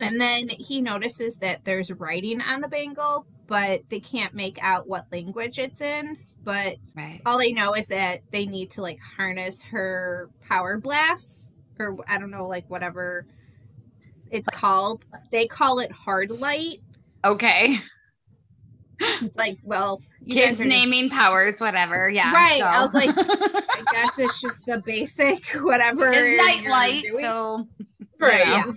[0.00, 4.88] and then he notices that there's writing on the bangle, but they can't make out
[4.88, 6.18] what language it's in.
[6.44, 7.20] But right.
[7.24, 12.18] all they know is that they need to like harness her power blasts, or I
[12.18, 13.26] don't know, like whatever
[14.30, 15.04] it's called.
[15.30, 16.80] They call it hard light.
[17.24, 17.78] Okay.
[19.22, 22.08] It's like, well, Kids are just- naming powers, whatever.
[22.08, 22.32] Yeah.
[22.32, 22.66] Right, go.
[22.66, 26.10] I was like, I guess it's just the basic whatever.
[26.12, 27.66] it's nightlight, so
[28.20, 28.46] right.
[28.46, 28.72] Yeah.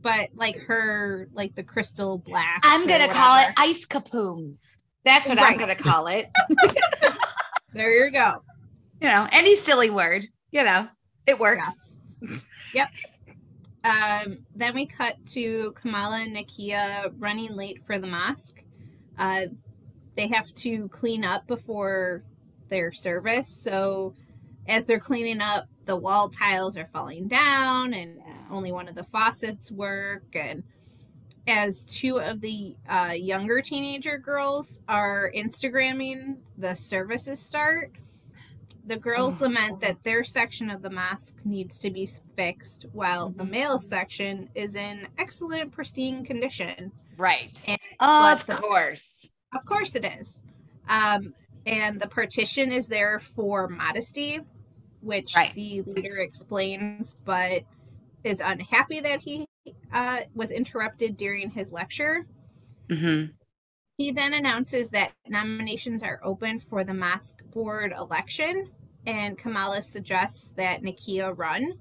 [0.00, 4.76] but like her like the crystal blast I'm gonna call it ice capooms.
[5.04, 6.28] That's what I'm gonna call it.
[7.72, 8.42] there you go
[9.00, 10.26] you know, any silly word.
[10.50, 10.88] You know,
[11.26, 11.90] it works.
[12.20, 12.88] yes yep
[13.84, 18.62] um then we cut to kamala and nakia running late for the mosque
[19.18, 19.46] uh
[20.16, 22.24] they have to clean up before
[22.68, 23.48] their service.
[23.48, 24.14] So
[24.66, 28.18] as they're cleaning up the wall tiles are falling down and
[28.50, 30.24] only one of the faucets work.
[30.34, 30.64] And
[31.46, 37.92] as two of the uh, younger teenager girls are instagramming the services start
[38.84, 39.44] the girls Oh.
[39.44, 44.48] lament that their section of the mosque needs to be fixed while the male section
[44.54, 47.62] is in excellent pristine condition Right.
[47.68, 49.32] And- of the- course.
[49.54, 50.40] of course it is
[50.88, 51.34] um,
[51.66, 54.40] and the partition is there for modesty
[55.00, 55.52] which Right.
[55.54, 57.62] the leader explains but
[58.24, 59.46] is unhappy that he
[59.92, 62.26] uh, was interrupted during his lecture
[62.90, 63.24] hmm
[63.98, 68.70] he then announces that nominations are open for the mosque board election,
[69.08, 71.80] and Kamala suggests that Nakia run.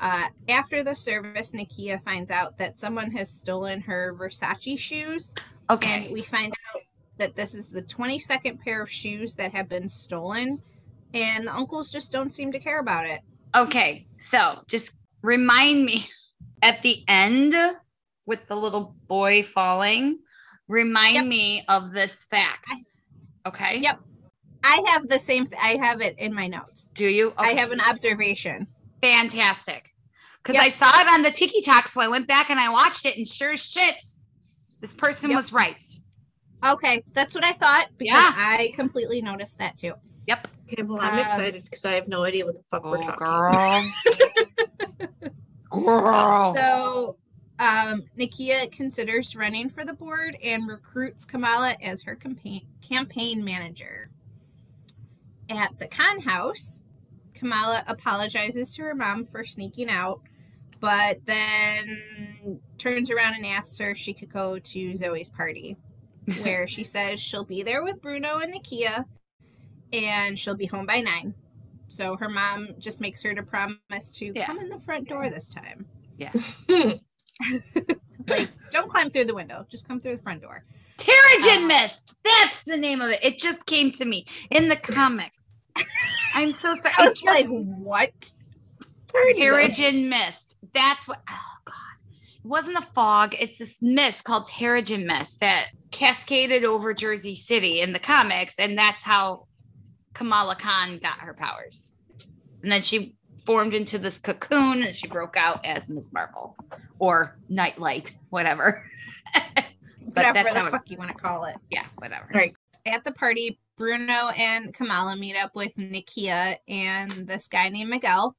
[0.00, 5.34] Uh, after the service, Nakia finds out that someone has stolen her Versace shoes,
[5.70, 6.06] Okay.
[6.06, 6.82] and we find out
[7.16, 10.60] that this is the 22nd pair of shoes that have been stolen,
[11.14, 13.20] and the uncles just don't seem to care about it.
[13.56, 14.06] Okay.
[14.16, 16.06] So just remind me
[16.62, 17.54] at the end
[18.26, 20.18] with the little boy falling,
[20.66, 21.26] remind Yep.
[21.26, 22.66] me of this fact.
[23.46, 23.78] Okay.
[23.78, 24.00] Yep.
[24.64, 26.90] I have the same, th- I have it in my notes.
[26.94, 27.32] Do you?
[27.36, 28.66] I have an observation.
[29.12, 29.94] Fantastic.
[30.42, 30.64] Because Yep.
[30.64, 33.16] I saw it on the Tiki Talk, so I went back and I watched it,
[33.18, 33.94] and sure as shit,
[34.80, 35.36] this person Yep.
[35.36, 35.84] was right.
[36.64, 38.32] Okay, that's what I thought because Yeah.
[38.34, 39.92] I completely noticed that too.
[40.26, 40.48] Yep.
[40.72, 43.02] Okay, well, I'm Um, excited because I have no idea what the fuck we're Oh,
[43.02, 43.84] talking girl.
[46.00, 46.54] girl.
[46.54, 47.16] So,
[47.58, 54.08] um, Nakia considers running for the board and recruits Kamala as her campaign campaign manager.
[55.50, 56.80] At the Khan house,
[57.34, 60.20] Kamala apologizes to her mom for sneaking out,
[60.80, 65.76] but then turns around and asks her if she could go to Zoe's party,
[66.42, 69.04] where she says she'll be there with Bruno and Nakia,
[69.92, 71.34] and she'll be home by nine.
[71.88, 74.46] So her mom just makes her to promise to Yeah.
[74.46, 75.86] come in the front door this time.
[76.18, 76.32] Yeah.
[78.26, 79.66] Like, don't climb through the window.
[79.70, 80.64] Just come through the front door.
[80.96, 82.18] Terrigen Uh, Mist.
[82.24, 83.18] That's the name of it.
[83.22, 85.43] It just came to me in the comics.
[86.34, 86.94] I'm so sorry.
[86.98, 88.32] I was just- like, what?
[89.12, 90.58] Terrigen Mist.
[90.72, 91.20] That's what.
[91.30, 91.74] Oh God.
[92.44, 93.34] It wasn't a fog.
[93.38, 98.76] It's this mist called Terrigen Mist that cascaded over Jersey City in the comics, and
[98.76, 99.46] that's how
[100.14, 101.94] Kamala Khan got her powers.
[102.62, 103.14] And then she
[103.46, 106.12] formed into this cocoon, and she broke out as Ms.
[106.12, 106.56] Marvel
[106.98, 108.84] or Nightlight, whatever.
[109.34, 109.64] but
[110.14, 110.66] Whatever that's the how.
[110.66, 111.56] It, fuck you want to call it.
[111.70, 112.28] yeah, whatever.
[112.34, 112.54] Right.
[112.86, 118.36] At the party, Bruno and Kamala meet up with Nakia and this guy named Miguel.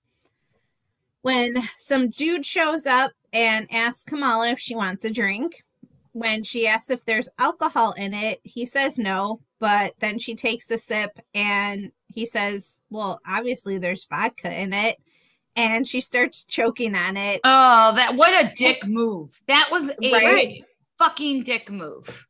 [1.22, 5.64] When some dude shows up and asks Kamala if she wants a drink,
[6.14, 10.70] when she asks if there's alcohol in it, he says no, but then she takes
[10.72, 14.98] a sip and he says, Well, obviously there's vodka in it.
[15.58, 17.42] And she starts choking on it.
[17.44, 19.42] Oh, that what a dick move.
[19.48, 20.64] That was a Right.
[21.00, 22.28] fucking dick move.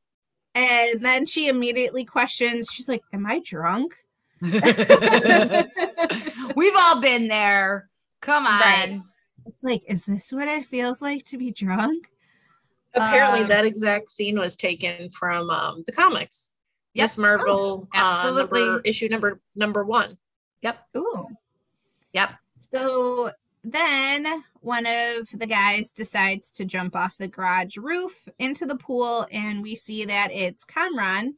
[0.55, 3.93] And then she immediately questions, she's like, Am I drunk?
[4.41, 4.53] We've
[6.77, 7.89] all been there.
[8.21, 8.59] Come on.
[8.59, 9.01] Right.
[9.45, 12.09] It's like, is this what it feels like to be drunk?
[12.93, 16.51] Apparently, Um, that exact scene was taken from um, the comics.
[16.93, 18.61] Yes, Marvel, uh, absolutely.
[18.61, 20.17] number, issue number number one.
[20.61, 20.77] Yep.
[20.97, 21.27] Ooh.
[22.13, 22.29] Yep.
[22.59, 23.31] So
[23.65, 29.27] then one of the guys decides to jump off the garage roof into the pool,
[29.31, 31.35] and we see that it's Kamran,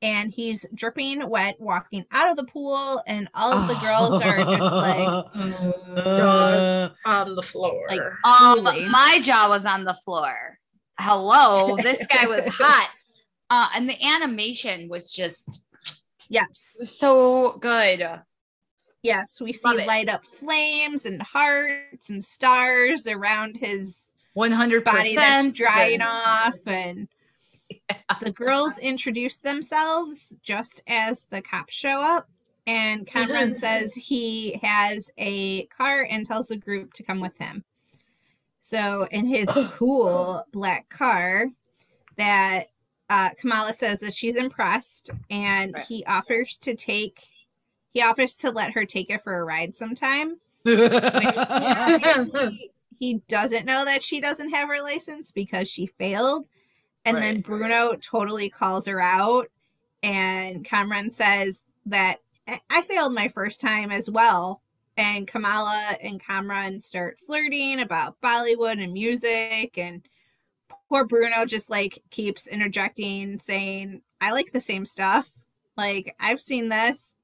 [0.00, 4.44] and he's dripping wet walking out of the pool, and all of the girls are
[4.44, 5.24] just like,
[6.04, 7.84] Jaws on the floor.
[7.88, 10.58] Like, Um, my jaw was on the floor.
[11.00, 12.90] Hello, this guy was hot.
[13.50, 15.64] Uh, and the animation was just
[16.28, 18.20] yes, so good.
[19.02, 25.48] Yes, we see light up flames and hearts and stars around his 100% body that's
[25.56, 27.08] drying and- off and
[28.20, 32.28] the girls introduce themselves just as the cops show up
[32.66, 37.64] and cameron says he has a car and tells the group to come with him.
[38.60, 41.46] So in his cool black car
[42.16, 42.68] that
[43.10, 45.84] uh, kamala says that she's impressed and Right.
[45.86, 47.26] he offers to take
[47.92, 50.36] he offers to let her take it for a ride sometime
[52.98, 56.46] he doesn't know that she doesn't have her license because she failed.
[57.04, 57.44] And then Right.
[57.44, 59.46] Bruno totally calls her out.
[60.02, 64.60] And Cameron says that "I- I failed my first time as well.
[64.96, 69.78] And Kamala and Cameron start flirting about Bollywood and music.
[69.78, 70.06] And
[70.88, 75.30] poor Bruno just like keeps interjecting, saying, I like the same stuff.
[75.76, 77.14] Like, I've seen this.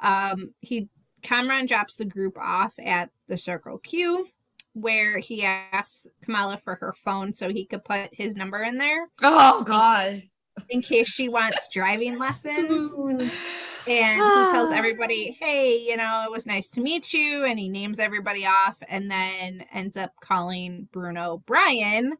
[0.00, 0.88] Um, he
[1.22, 4.28] Cameron drops the group off at the Circle Q,
[4.72, 9.08] where he asks Kamala for her phone so he could put his number in there
[9.22, 10.22] oh, God.
[10.68, 12.94] in case she wants driving lessons.
[12.94, 17.44] And he tells everybody, hey, you know, it was nice to meet you.
[17.44, 22.16] And he names everybody off and then ends up calling Bruno Brian.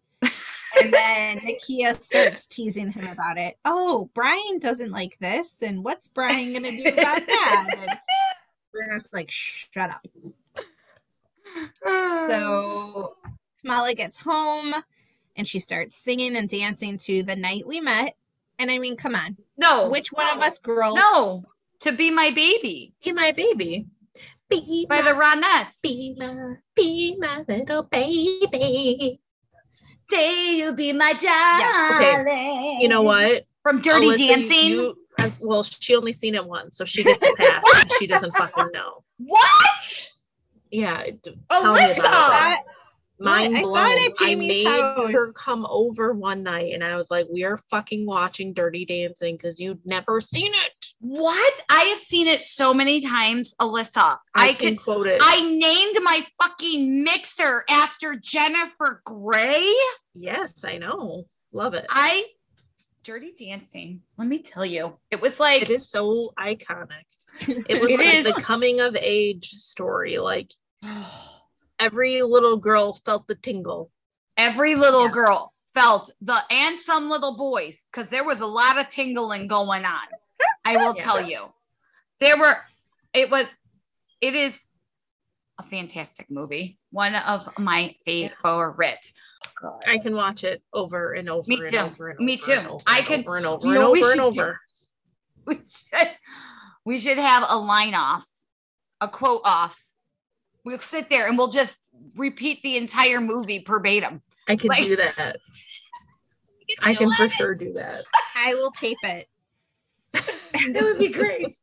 [0.83, 3.59] And then Nakia starts teasing him about it.
[3.65, 5.63] Oh, Brian doesn't like this.
[5.63, 7.67] And what's Brian going to do about that?
[7.79, 7.91] And
[8.73, 10.07] Bruno's like, shut up.
[12.27, 13.17] So
[13.63, 14.75] Kamala gets home
[15.37, 18.15] and she starts singing and dancing to The Night We Met.
[18.59, 19.37] And I mean, come on.
[19.57, 21.45] no, Which one of us girls no,
[21.81, 23.87] to be my baby Be my baby.
[24.51, 25.83] Be by the Ronettes.
[25.83, 29.21] be my be my little baby.
[30.11, 32.81] Say you'll be my Yes, darling.
[32.81, 33.45] You know what?
[33.63, 34.71] From Dirty Alyssa, Dancing.
[34.71, 34.97] you-
[35.41, 37.63] well, she only seen it once, so she gets a pass.
[37.81, 39.03] and she doesn't fucking know.
[39.19, 40.13] what?
[40.71, 41.99] Yeah, it- tell me Alyssa.
[41.99, 42.01] about
[42.31, 42.63] That-
[43.21, 43.75] mind I blown.
[43.75, 45.11] saw it at I Jamie's made house.
[45.13, 49.37] her come over one night, and I was like, "We are fucking watching Dirty Dancing
[49.37, 51.63] because you'd never seen it." What?
[51.71, 54.19] I have seen it so many times, Alyssa.
[54.35, 54.83] I, I, can could.
[54.85, 55.21] quote it.
[55.25, 59.69] I named my fucking mixer after Jennifer Grey.
[60.15, 61.25] yes, I know.
[61.53, 61.87] Love it.
[61.91, 62.25] I
[63.05, 64.03] Dirty Dancing.
[64.19, 67.05] Let me tell you, it was like It is so iconic.
[67.47, 68.25] It was It like is.
[68.35, 70.19] the coming of age story.
[70.19, 70.51] Like
[71.79, 73.91] every little girl felt the tingle.
[74.37, 75.15] every little Yes.
[75.15, 79.85] girl felt the and some little boys because there was a lot of tingling going
[79.85, 80.07] on.
[80.65, 81.03] I will Yeah.
[81.03, 81.53] tell you,
[82.21, 82.57] there were.
[83.13, 83.47] It was.
[84.21, 84.69] It is
[85.59, 86.79] a fantastic movie.
[86.91, 89.13] One of my favorites.
[89.61, 89.83] God.
[89.89, 91.79] I can watch it over and over Me and too.
[91.79, 92.53] over and Me over too.
[92.53, 94.61] and over I can over and over you and over and over.
[95.47, 96.17] We should.
[96.85, 98.29] We should have a line off,
[99.01, 99.81] a quote off.
[100.65, 101.81] We'll sit there and we'll just
[102.17, 104.23] repeat the entire movie verbatim.
[104.49, 105.37] I can Like- do that.
[106.83, 108.05] I can for sure do that.
[108.37, 109.27] I will tape it.
[110.73, 111.55] That would be great.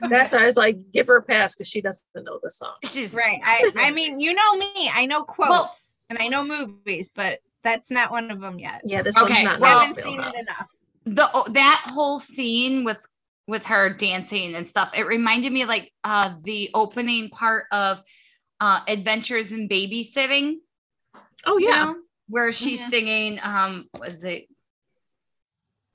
[0.00, 2.74] That's why I was like, give her a pass because she doesn't know the song.
[2.84, 3.40] She's Right.
[3.44, 4.90] I I mean, you know me.
[4.92, 8.80] I know quotes and I know movies, but that's not one of them yet.
[8.84, 9.56] Yeah, this Okay, one's not.
[9.58, 10.68] I well- in haven't seen it enough.
[11.06, 13.04] the oh, that whole scene with
[13.48, 14.92] with her dancing and stuff.
[14.96, 18.00] It reminded me like uh the opening part of
[18.60, 20.56] uh adventures in babysitting.
[21.44, 21.96] Oh you yeah, know,
[22.28, 22.90] where she's Mhm.
[22.90, 24.46] singing um was it?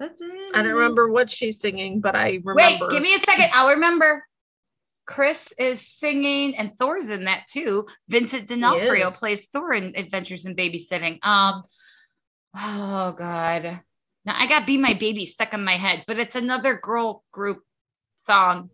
[0.01, 2.56] I don't remember what she's singing, but I remember.
[2.56, 3.45] wait give me a second.
[3.54, 4.26] I'll remember.
[5.06, 7.86] Chris is singing and thor's in that too.
[8.08, 11.20] Vincent d'onofrio plays thor in adventures in babysitting.
[11.24, 11.64] Um
[12.58, 13.82] oh god
[14.26, 17.63] now i got be my baby stuck in my head but it's another girl group
[18.15, 18.69] song.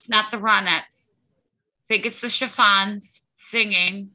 [0.00, 1.12] It's not the ronettes.
[1.12, 4.10] I think it's the chiffons singing.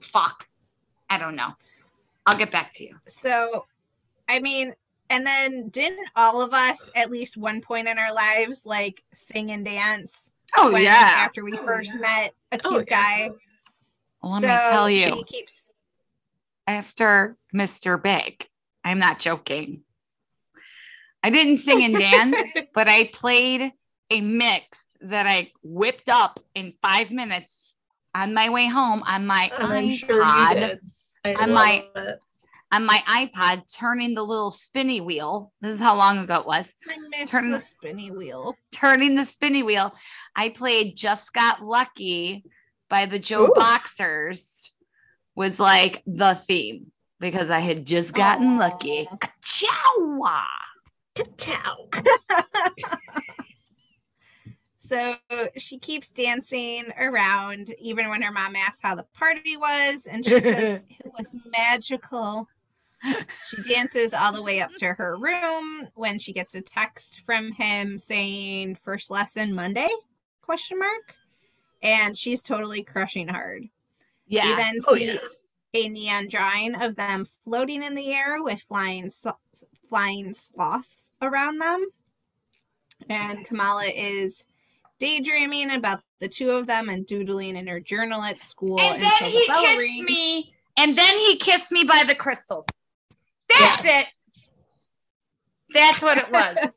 [0.00, 0.46] Fuck.
[1.08, 1.48] I don't know.
[2.26, 2.96] I'll get back to you.
[3.08, 3.64] So,
[4.28, 4.74] I mean,
[5.10, 9.50] and then didn't all of us at least one point in our lives like sing
[9.50, 12.00] and dance oh when- after we Oh, first yeah.
[12.00, 13.28] met a Oh, cute yeah.
[13.28, 13.30] guy?
[14.22, 15.24] let So me tell She you.
[15.24, 15.64] keeps
[16.66, 18.02] after Mr.
[18.02, 18.46] Big.
[18.84, 19.82] I'm not joking.
[21.22, 23.72] I didn't sing and dance, but I played
[24.10, 27.76] a mix that I whipped up in five minutes
[28.14, 29.94] on my way home on my I'm iPod.
[29.94, 30.80] sure you did.
[31.24, 32.18] I On my- it.
[32.74, 35.52] On my iPod, turning the little spinny wheel.
[35.60, 36.74] This is how long ago it was.
[36.88, 38.54] I miss Turn the the- spinny wheel.
[38.72, 39.92] Turning the spinny wheel.
[40.34, 42.44] I played Just Got Lucky
[42.88, 43.52] by the Joe Ooh.
[43.54, 44.71] Boxers,
[45.34, 48.58] was like the theme because I had just gotten Aw.
[48.58, 49.08] lucky.
[49.20, 50.36] Ka-chow!
[51.14, 51.88] Ka-chow.
[54.92, 55.14] So
[55.56, 60.40] she keeps dancing around, even when her mom asks how the party was, and she
[60.40, 62.46] says it was magical.
[63.46, 67.52] She dances all the way up to her room when she gets a text from
[67.52, 69.88] him saying first lesson Monday
[70.42, 71.14] question mark
[71.82, 73.68] and she's totally crushing hard.
[74.32, 74.56] We Yeah.
[74.56, 75.18] then Oh, see yeah.
[75.74, 79.30] a neon drawing of them floating in the air with flying sl-
[79.88, 81.86] flying sloths around them.
[83.10, 84.44] And Kamala is
[84.98, 89.10] daydreaming about the two of them and doodling in her journal at school And then
[89.12, 90.02] until he the bell kissed rings.
[90.08, 90.54] me.
[90.78, 92.64] And then he kissed me by the crystals.
[93.48, 94.06] That's Yes.
[94.08, 94.14] it.
[95.74, 96.76] That's what it was.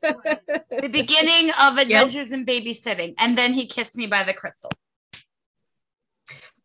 [0.82, 3.14] the beginning of Adventures in Babysitting.
[3.18, 4.70] And then he kissed me by the crystal.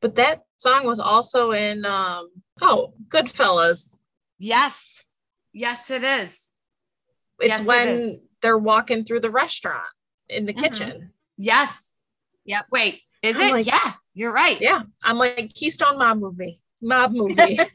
[0.01, 2.29] But that song was also in um
[2.61, 3.99] oh Goodfellas.
[4.37, 5.03] Yes.
[5.53, 6.53] Yes, it is.
[7.39, 8.19] It's Yes, it when is.
[8.41, 9.87] they're walking through the restaurant
[10.29, 10.59] in the Mhm.
[10.61, 11.11] kitchen.
[11.37, 11.95] Yes.
[12.45, 12.65] Yep.
[12.71, 13.51] Wait, is I'm it?
[13.51, 14.59] like- yeah, you're right.
[14.61, 16.61] Yeah, I'm like Keystone Mob movie.
[16.81, 17.59] Mob movie.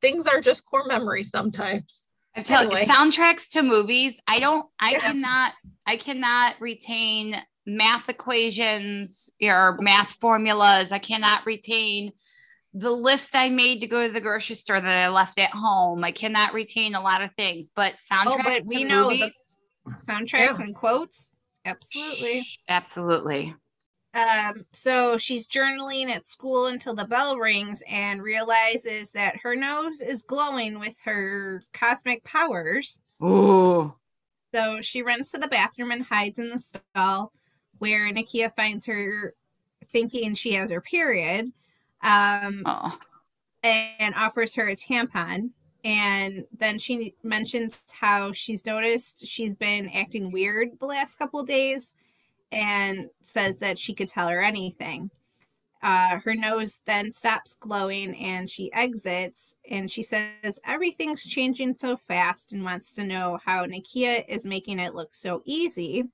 [0.00, 2.08] Things are just core memories sometimes.
[2.36, 2.86] I'm telling Anyway.
[2.86, 4.20] you, soundtracks to movies.
[4.26, 4.66] I don't.
[4.80, 5.02] I Yes.
[5.02, 5.52] cannot.
[5.86, 7.36] I cannot retain
[7.66, 10.92] math equations or math formulas.
[10.92, 12.12] I cannot retain
[12.72, 16.04] the list I made to go to the grocery store that I left at home.
[16.04, 19.18] I cannot retain a lot of things, but soundtracks Oh, but to we know the-
[19.18, 19.58] movies.
[20.06, 20.62] Soundtracks Yeah.
[20.62, 21.32] and quotes.
[21.64, 22.42] Absolutely.
[22.68, 23.54] Absolutely.
[24.14, 30.00] Um, so she's journaling at school until the bell rings and realizes that her nose
[30.00, 32.98] is glowing with her cosmic powers.
[33.22, 33.94] Ooh.
[34.52, 37.32] So she runs to the bathroom and hides in the stall
[37.80, 39.34] where Nakia finds her
[39.90, 41.52] thinking she has her period
[42.02, 42.96] um, Oh.
[43.64, 45.50] and offers her a tampon.
[45.82, 51.94] And then she mentions how she's noticed she's been acting weird the last couple days
[52.52, 55.10] and says that she could tell her anything.
[55.82, 59.56] Uh, her nose then stops glowing and she exits.
[59.70, 64.78] And she says everything's changing so fast and wants to know how Nakia is making
[64.78, 66.04] it look so easy.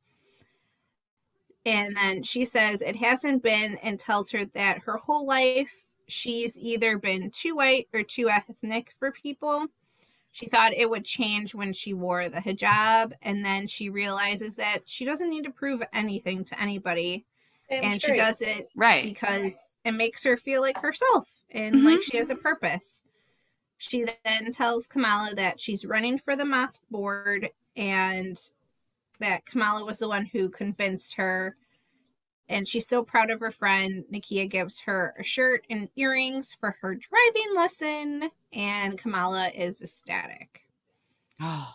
[1.66, 6.56] And then she says it hasn't been and tells her that her whole life she's
[6.56, 9.66] either been too white or too ethnic for people.
[10.30, 14.82] She thought it would change when she wore the hijab, and then she realizes that
[14.88, 17.24] she doesn't need to prove anything to anybody.
[17.68, 18.14] Damn and straight.
[18.16, 19.02] she does it Right.
[19.02, 21.84] because it makes her feel like herself and Mhm.
[21.84, 23.02] like she has a purpose.
[23.78, 28.38] She then tells Kamala that she's running for the mosque board and
[29.20, 31.56] that Kamala was the one who convinced her.
[32.48, 34.04] And she's so proud of her friend.
[34.12, 40.60] Nakia gives her a shirt and earrings for her driving lesson, and Kamala is ecstatic.
[41.40, 41.72] Oh.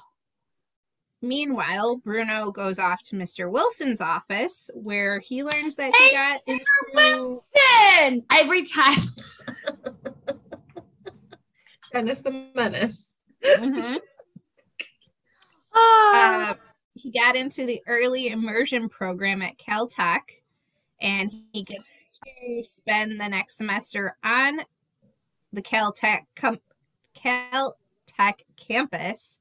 [1.22, 3.52] Meanwhile, Bruno goes off to Mr.
[3.52, 9.14] Wilson's office where he learns that he Hey, got into Listen, every time.
[11.94, 13.20] Dennis the Menace.
[13.44, 14.00] Mhm.
[15.74, 16.12] Oh.
[16.14, 16.54] Uh,
[17.02, 20.22] he got into the early immersion program at Caltech,
[21.02, 21.90] and he gets
[22.24, 24.62] to spend the next semester on
[25.52, 26.60] the Caltech com-
[27.16, 29.40] Caltech campus.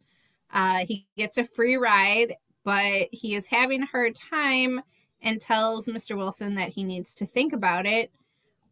[0.50, 2.34] Uh, he gets a free ride,
[2.64, 4.80] but he is having a hard time
[5.20, 6.16] and tells Mr.
[6.16, 8.10] Wilson that he needs to think about it.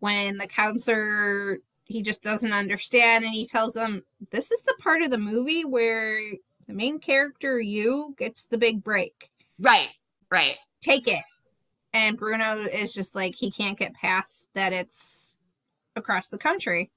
[0.01, 5.03] When the counselor he just doesn't understand, and he tells them this is the part
[5.03, 6.21] of the movie where
[6.69, 9.89] the main character you gets the big break right,
[10.31, 10.57] right.
[10.81, 11.23] take it
[11.93, 15.37] and bruno is just like he can't get past that it's
[15.97, 16.91] across the country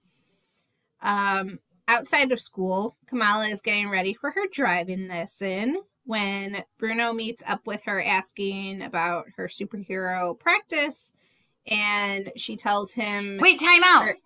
[1.02, 1.58] um
[1.88, 7.62] outside of school kamala is getting ready for her driving lesson when bruno meets up
[7.66, 11.14] with her asking about her superhero practice
[11.68, 14.08] and she tells him Wait, time out.
[14.08, 14.18] Or-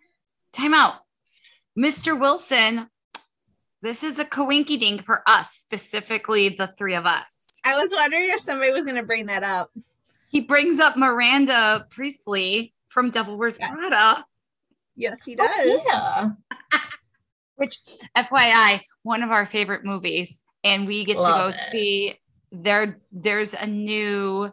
[0.53, 1.01] Time out.
[1.77, 2.17] Mr.
[2.17, 2.89] Wilson,
[3.82, 7.59] this is a coinky dink for us, specifically the three of us.
[7.65, 9.71] i was wondering if somebody was going to bring that up
[10.30, 13.71] He brings up Miranda Priestly from Devil Wears Yes.
[13.78, 14.26] Prada,
[14.95, 16.30] yes he Oh, does yeah.
[17.57, 17.78] which,
[18.17, 20.43] FYI, one of our favorite movies.
[20.65, 21.71] And we get Love to go it.
[21.71, 22.19] see
[22.51, 22.99] there.
[23.13, 24.51] There's a new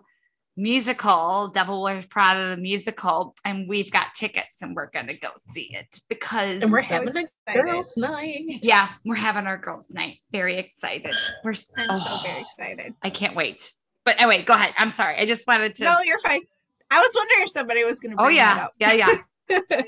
[0.57, 5.30] musical, Devil Wears Prada, the musical, and we've got tickets and we're going to go
[5.50, 8.61] see it because And we're So having a girls' night.
[8.62, 10.18] Yeah, we're having our girls' night.
[10.30, 11.14] Very excited.
[11.44, 13.72] We're i'm oh, so very excited I can't wait.
[14.05, 14.74] But anyway, go ahead.
[14.76, 15.16] I'm sorry.
[15.16, 15.84] I just wanted to.
[15.84, 16.42] No, you're fine.
[16.90, 19.16] I was wondering if somebody was going to oh yeah, yeah,
[19.48, 19.82] yeah.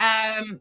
[0.38, 0.60] um,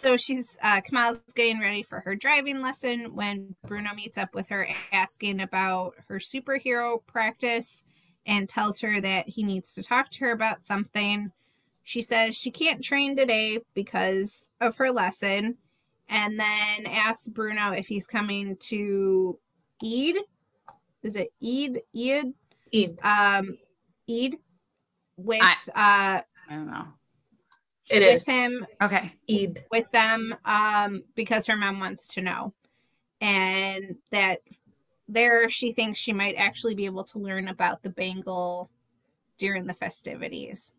[0.00, 4.48] so she's uh, Kamala's getting ready for her driving lesson when Bruno meets up with
[4.48, 7.84] her, asking about her superhero practice,
[8.26, 11.32] and tells her that he needs to talk to her about something.
[11.82, 15.56] She says she can't train today because of her lesson,
[16.08, 19.38] and then asks Bruno if he's coming to
[19.82, 20.16] Eid.
[21.02, 21.80] Is it Eid?
[21.96, 22.34] Eid?
[22.74, 22.98] Eid.
[23.02, 23.56] um
[24.08, 24.36] Eid
[25.16, 26.86] with I- uh I don't know.
[27.90, 28.26] It with is.
[28.26, 29.12] him Okay.
[29.30, 29.64] Eid.
[29.70, 32.52] with them um because her mom wants to know
[33.20, 34.40] and that
[35.08, 38.70] there she thinks she might actually be able to learn about the bangle
[39.38, 40.72] during the festivities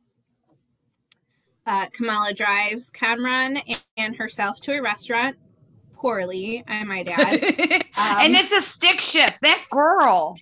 [1.66, 3.60] uh, Kamala drives Kamran
[3.96, 5.36] and herself to a restaurant
[5.94, 7.44] poorly, I might add.
[7.98, 9.34] and it's a stick shift.
[9.44, 10.36] That girl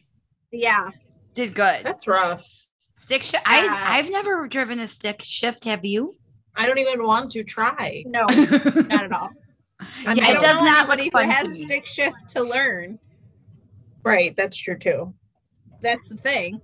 [0.51, 0.89] yeah,
[1.33, 1.83] did good.
[1.83, 2.45] That's rough.
[2.93, 3.43] Stick shift.
[3.45, 5.65] I Uh, I've never driven a stick shift.
[5.65, 6.15] Have you?
[6.57, 8.03] I don't even want to try.
[8.05, 9.29] no, not at all.
[10.07, 11.65] I Yeah, it does not look anybody fun who has me.
[11.65, 12.99] stick shift to learn.
[14.03, 15.13] Right, that's true too.
[15.81, 16.61] That's the thing.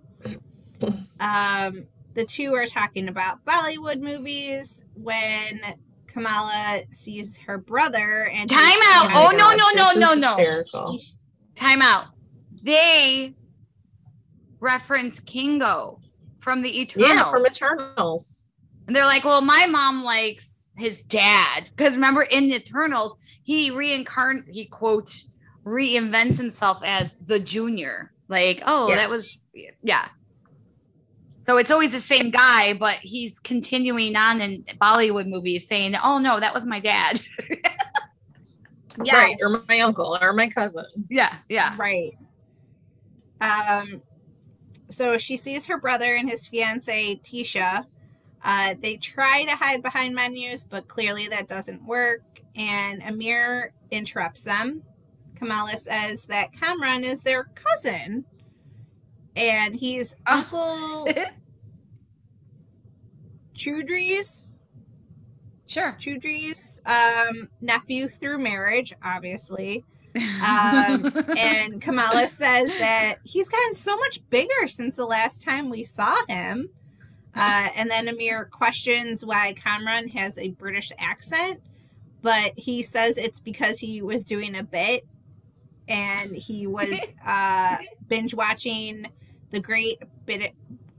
[1.19, 1.85] Um,
[2.15, 5.61] the two are talking about Bollywood movies when
[6.07, 9.09] Kamala sees her brother and Time out.
[9.13, 10.97] Oh Oh, no, no, no, no, no.
[11.55, 12.07] Time out.
[12.63, 13.35] They
[14.59, 15.99] reference Kingo
[16.39, 17.09] from the Eternals.
[17.09, 18.45] Yeah, from Eternals.
[18.88, 21.69] And they're like, well, my mom likes his dad.
[21.75, 25.13] Because remember, in Eternals, he reincarn he quote
[25.65, 28.11] reinvents himself as the junior.
[28.27, 29.47] Like, oh, that was
[29.81, 30.07] yeah.
[31.38, 36.17] So it's always the same guy, but he's continuing on in Bollywood movies saying, Oh
[36.17, 37.21] no, that was my dad.
[37.49, 37.69] Yes.
[39.11, 40.86] Right, or my uncle, or my cousin.
[41.09, 41.75] yeah, yeah.
[41.79, 42.15] Right.
[43.41, 44.03] Um,
[44.91, 47.86] so she sees her brother and his fiance Tisha.
[48.43, 52.21] Uh, they try to hide behind menus, but clearly that doesn't work.
[52.55, 54.83] And Amir interrupts them.
[55.35, 58.25] Kamala says that Kamran is their cousin,
[59.35, 60.39] and he's Ah.
[60.39, 61.07] Uncle
[63.55, 64.49] Chudri's
[65.65, 65.95] Sure.
[65.99, 69.83] Chudri's um, nephew through marriage, obviously.
[70.15, 75.83] Um, and Kamala says that he's gotten so much bigger since the last time we
[75.83, 76.69] saw him.
[77.36, 81.61] Uh, and then Amir questions why Kamran has a British accent,
[82.21, 85.05] but he says it's because he was doing a bit
[85.88, 87.77] and he was uh,
[88.07, 89.07] binge watching
[89.51, 90.53] the Great Bit-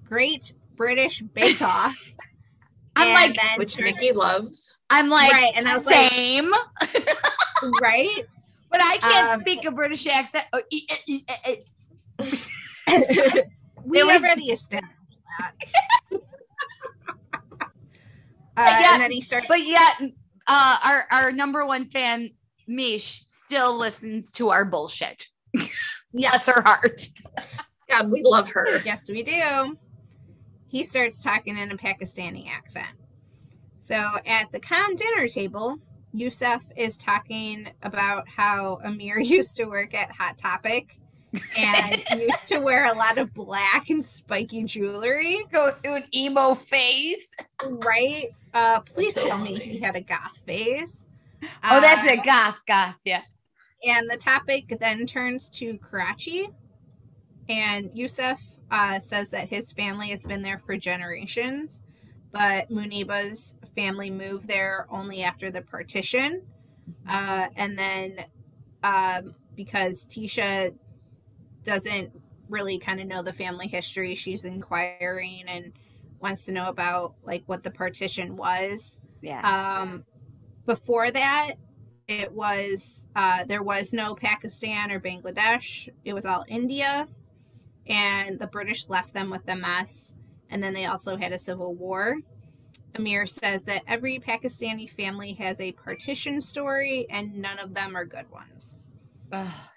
[0.04, 2.14] Great British Bake Off.
[2.96, 4.80] I'm and like, then Which started- Nikki loves.
[4.90, 6.52] I'm like, Right, and I was like- same,
[7.82, 8.24] right?
[8.70, 10.44] but I can't Um, speak a British accent.
[10.52, 11.24] Oh, e- e- e-
[12.28, 12.34] e-
[13.84, 14.90] we It was- already established
[15.38, 15.52] that.
[18.56, 19.46] Uh, yeah, and then he starts.
[19.48, 20.00] But yet,
[20.48, 22.30] uh, our our number one fan,
[22.66, 25.26] Mish, still listens to our bullshit.
[25.52, 25.70] Bless
[26.12, 27.06] yes, her heart.
[27.88, 28.80] God, we love her.
[28.84, 29.76] yes, we do.
[30.68, 32.88] He starts talking in a Pakistani accent.
[33.80, 33.96] So
[34.26, 35.78] at the Khan dinner table,
[36.12, 40.98] Yusuf is talking about how Amir used to work at Hot Topic
[41.56, 45.44] and used to wear a lot of black and spiky jewelry.
[45.52, 47.34] Go through an emo phase.
[47.64, 48.28] Right?
[48.52, 51.04] Uh, please tell me he had a goth phase.
[51.62, 52.96] Oh, that's a goth, goth.
[53.04, 53.22] Yeah.
[53.86, 56.48] And the topic then turns to Karachi.
[57.48, 61.82] And Yusuf uh, says that his family has been there for generations,
[62.32, 66.42] but Muniba's family moved there only after the partition.
[67.08, 68.24] Uh, and then
[68.82, 70.74] um, because Tisha
[71.64, 72.10] doesn't
[72.48, 75.72] really kind of know the family history, she's inquiring and
[76.20, 79.00] wants to know about like what the partition was.
[79.20, 79.80] Yeah.
[79.80, 80.04] Um,
[80.66, 81.52] before that,
[82.08, 85.88] it was uh, there was no Pakistan or Bangladesh.
[86.04, 87.08] It was all India,
[87.86, 90.14] and the British left them with the mess.
[90.50, 92.16] And then they also had a civil war.
[92.94, 98.04] Amir says that every Pakistani family has a partition story, and none of them are
[98.04, 98.76] good ones.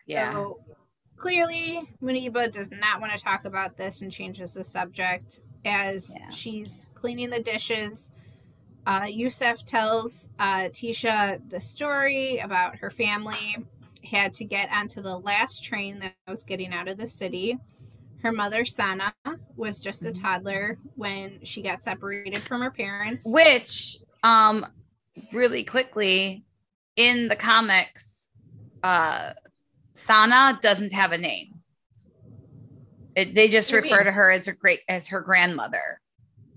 [0.05, 0.33] Yeah.
[0.33, 0.59] So
[1.17, 6.29] clearly, Muniba does not want to talk about this and changes the subject as Yeah.
[6.29, 8.11] she's cleaning the dishes.
[8.85, 13.57] Uh, Yusuf tells uh, Tisha the story about her family
[14.09, 17.57] had to get onto the last train that was getting out of the city.
[18.21, 19.13] Her mother, Sana,
[19.57, 20.21] was just a Mhm.
[20.21, 23.25] toddler when she got separated from her parents.
[23.27, 24.65] Which, um,
[25.33, 26.45] really quickly,
[26.95, 28.29] in the comics,
[28.83, 29.33] uh,
[29.97, 31.53] Sana doesn't have a name.
[33.15, 34.05] It, they just What refer mean?
[34.05, 35.99] to her as her great as her grandmother.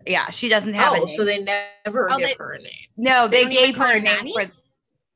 [0.06, 1.08] Yeah, she doesn't have a Oh, name.
[1.16, 2.72] so they never Oh, give they- her a name.
[2.98, 4.44] no, they they, gave her her a name for.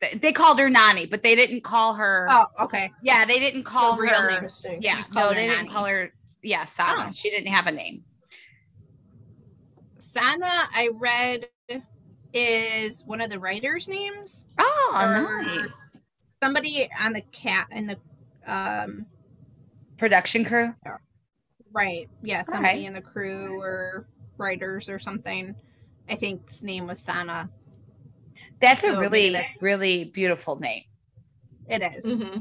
[0.01, 2.27] they- They called her Nani, but they didn't call her.
[2.31, 2.91] Oh, okay.
[3.03, 4.31] Yeah, they didn't call real her.
[4.31, 4.81] Interesting.
[4.83, 6.11] Yeah, just no, her they didn't call her.
[6.43, 7.07] Yeah, Sana.
[7.09, 7.13] Oh.
[7.13, 8.05] She didn't have a name.
[9.99, 11.47] Sana, I read,
[12.33, 14.49] is one of the writers' names.
[14.59, 16.03] Oh, um, nice.
[16.43, 17.97] Somebody on the cat in the
[18.47, 19.07] um
[19.97, 20.75] Production crew.
[21.73, 22.87] right, yeah, somebody right.
[22.87, 25.55] in the crew or writers or something.
[26.09, 27.49] I think his name was Sana.
[28.61, 30.83] That's So a really, that's- really beautiful name.
[31.69, 32.05] It is.
[32.05, 32.41] Mm-hmm.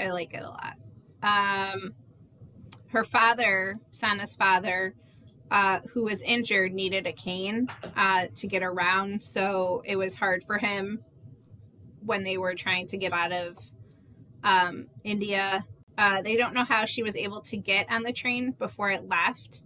[0.00, 0.74] I like it a lot.
[1.22, 1.94] Um,
[2.88, 4.94] her father, Sana's father,
[5.50, 9.22] uh, who was injured, needed a cane uh, to get around.
[9.22, 11.00] So it was hard for him
[12.04, 13.56] when they were trying to get out of
[14.44, 15.64] um, India.
[15.98, 19.08] Uh, they don't know how she was able to get on the train before it
[19.08, 19.62] left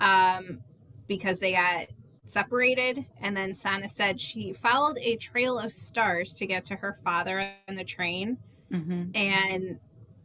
[0.00, 0.60] um,
[1.06, 1.86] because they got
[2.24, 3.04] separated.
[3.20, 7.52] And then Sana said she followed a trail of stars to get to her father
[7.68, 8.38] on the train.
[8.72, 9.16] Mm-hmm.
[9.16, 9.78] And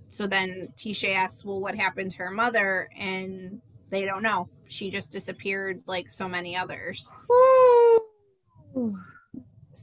[0.08, 2.90] so then Tisha asks, Well, what happened to her mother?
[2.98, 4.50] And they don't know.
[4.68, 7.14] She just disappeared like so many others.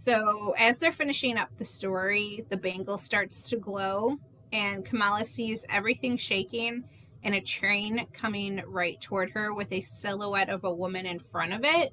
[0.03, 4.17] So as they're finishing up the story, the bangle starts to glow,
[4.53, 6.83] and Kamala sees everything shaking
[7.23, 11.53] and a train coming right toward her with a silhouette of a woman in front
[11.53, 11.93] of it.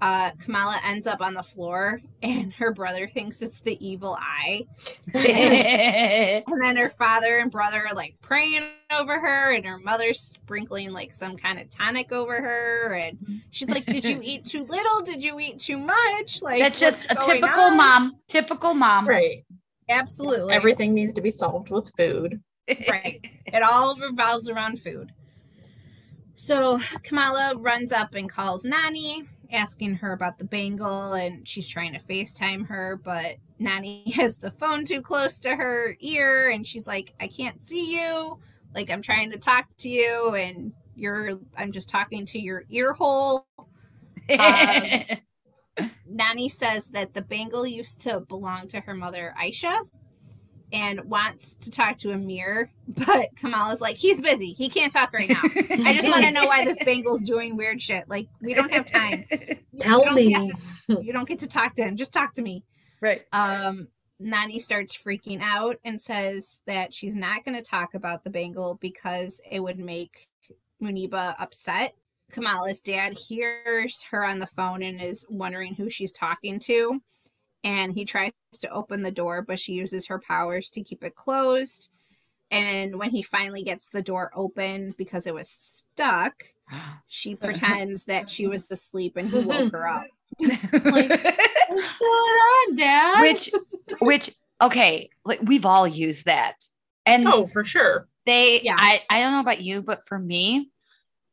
[0.00, 4.66] Uh, Kamala ends up on the floor, and her brother thinks it's the evil eye.
[5.14, 10.92] And then her father and brother are like praying over her, and her mother's sprinkling
[10.92, 12.94] like some kind of tonic over her.
[12.94, 15.02] And she's like, Did you eat too little?
[15.02, 16.40] Did you eat too much?
[16.40, 18.16] Like, That's just a typical on?" mom.
[18.26, 19.06] Typical mom.
[19.06, 19.44] Right.
[19.88, 20.54] Absolutely.
[20.54, 22.40] Everything needs to be solved with food.
[22.88, 23.20] Right.
[23.46, 25.12] It all revolves around food.
[26.36, 31.92] So Kamala runs up and calls Nani, asking her about the bangle, and she's trying
[31.92, 36.86] to FaceTime her, but Nani has the phone too close to her ear, and she's
[36.86, 38.38] like, I can't see you.
[38.74, 42.92] Like, I'm trying to talk to you, and you're, I'm just talking to your ear
[42.92, 43.46] hole.
[46.06, 49.80] Nani says that the bangle used to belong to her mother, Aisha,
[50.72, 54.52] and wants to talk to Amir, but Kamala's like, he's busy.
[54.52, 55.42] He can't talk right now.
[55.42, 58.08] I just want to know why this bangle's doing weird shit.
[58.08, 59.24] Like, we don't have time.
[59.80, 60.32] Tell don't me.
[60.32, 60.48] have
[60.88, 61.96] You don't get to talk to him.
[61.96, 62.64] Just talk to me.
[63.00, 63.22] right.
[63.32, 63.88] Um,
[64.22, 68.78] Nani starts freaking out and says that she's not going to talk about the bangle
[68.80, 70.28] because it would make
[70.82, 71.94] Muniba upset.
[72.30, 77.00] Kamala's dad hears her on the phone and is wondering who she's talking to.
[77.64, 81.14] And he tries to open the door, but she uses her powers to keep it
[81.14, 81.88] closed.
[82.50, 86.44] And when he finally gets the door open because it was stuck,
[87.06, 90.04] she pretends that she was asleep and he woke her up.
[90.40, 93.20] like, What's going on, Dad?
[93.22, 93.50] which,
[94.00, 94.30] which,
[94.60, 96.64] okay, like we've all used that,
[97.06, 98.08] and Oh, for sure.
[98.26, 98.74] they, Yeah.
[98.76, 100.70] I, I don't know about you, but for me,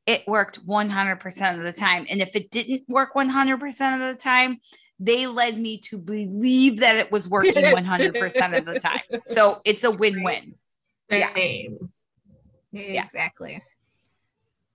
[0.06, 2.06] it worked 100% of the time.
[2.10, 3.56] And if it didn't work 100%
[3.94, 4.60] of the time,
[5.00, 9.02] they led me to believe that it was working 100% of the time.
[9.26, 10.54] So it's a win-win.
[11.10, 11.34] Yeah.
[11.34, 11.90] Same.
[12.72, 13.04] Yeah.
[13.04, 13.62] Exactly.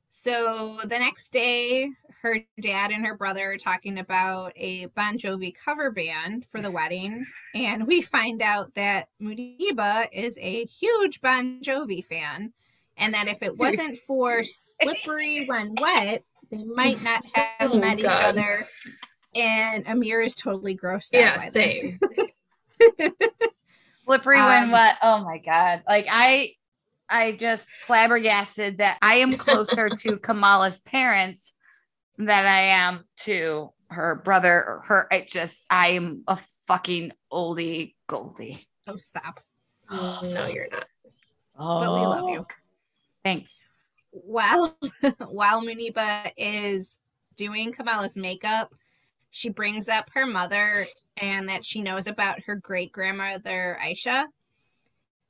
[0.08, 1.88] So the next day,
[2.20, 6.70] her dad and her brother are talking about a Bon Jovi cover band for the
[6.70, 7.24] wedding.
[7.54, 12.52] And we find out that Muniba is a huge Bon Jovi fan.
[12.98, 17.98] And that if it wasn't for Slippery When Wet, they might not have Oh, met
[17.98, 18.68] each other.
[19.34, 21.20] And Amir is totally grossed out.
[21.20, 21.98] Yeah, same.
[24.04, 24.96] Slippery Um, when what?
[25.02, 25.82] Oh my god!
[25.88, 26.54] Like I,
[27.08, 31.54] I just flabbergasted that I am closer to Kamala's parents
[32.18, 35.08] than I am to her brother or her.
[35.12, 38.58] I just I am a fucking oldie goldie.
[38.86, 39.40] Oh, stop.
[39.90, 40.86] No, you're not.
[41.58, 42.46] Oh, But we love you.
[43.24, 43.54] Thanks.
[44.10, 44.76] while
[45.28, 46.98] while Muniba is
[47.36, 48.74] doing Kamala's makeup,
[49.32, 54.26] she brings up her mother and that she knows about her great grandmother Aisha.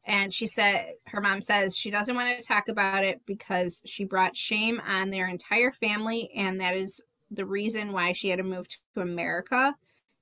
[0.05, 4.05] And she said her mom says she doesn't want to talk about it because she
[4.05, 7.01] brought shame on their entire family and that is
[7.31, 9.75] the reason why she had to move to America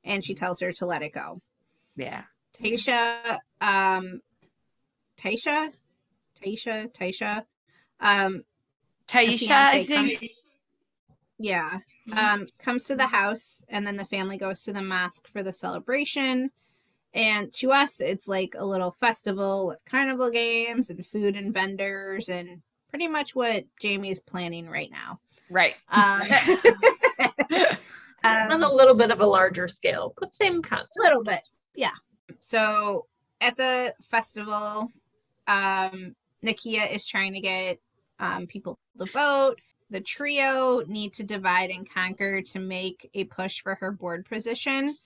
[0.05, 1.41] and she tells her to let it go.
[1.97, 2.25] Yeah.
[2.59, 4.21] Taisha, um,
[5.17, 5.73] Taisha,
[6.43, 7.45] Taisha, Taisha,
[8.01, 8.45] um,
[9.07, 10.19] Taisha, I think.
[10.19, 10.35] comes-
[11.39, 11.79] yeah,
[12.17, 15.53] um, comes to the house, and then the family goes to the mosque for the
[15.53, 16.51] celebration.
[17.13, 22.29] And to us, it's like a little festival with carnival games and food and vendors,
[22.29, 25.21] and pretty much what Jamie's planning right now.
[25.51, 25.75] Right.
[25.91, 26.23] Um,
[28.23, 30.97] On um, a little bit of a larger scale, but same concept.
[30.99, 31.41] a little bit
[31.75, 31.91] yeah
[32.41, 33.07] so
[33.41, 34.89] at the festival
[35.49, 37.79] um nakia is trying to get
[38.19, 39.59] um, people to vote
[39.91, 44.97] the trio need to divide and conquer to make a push for her board position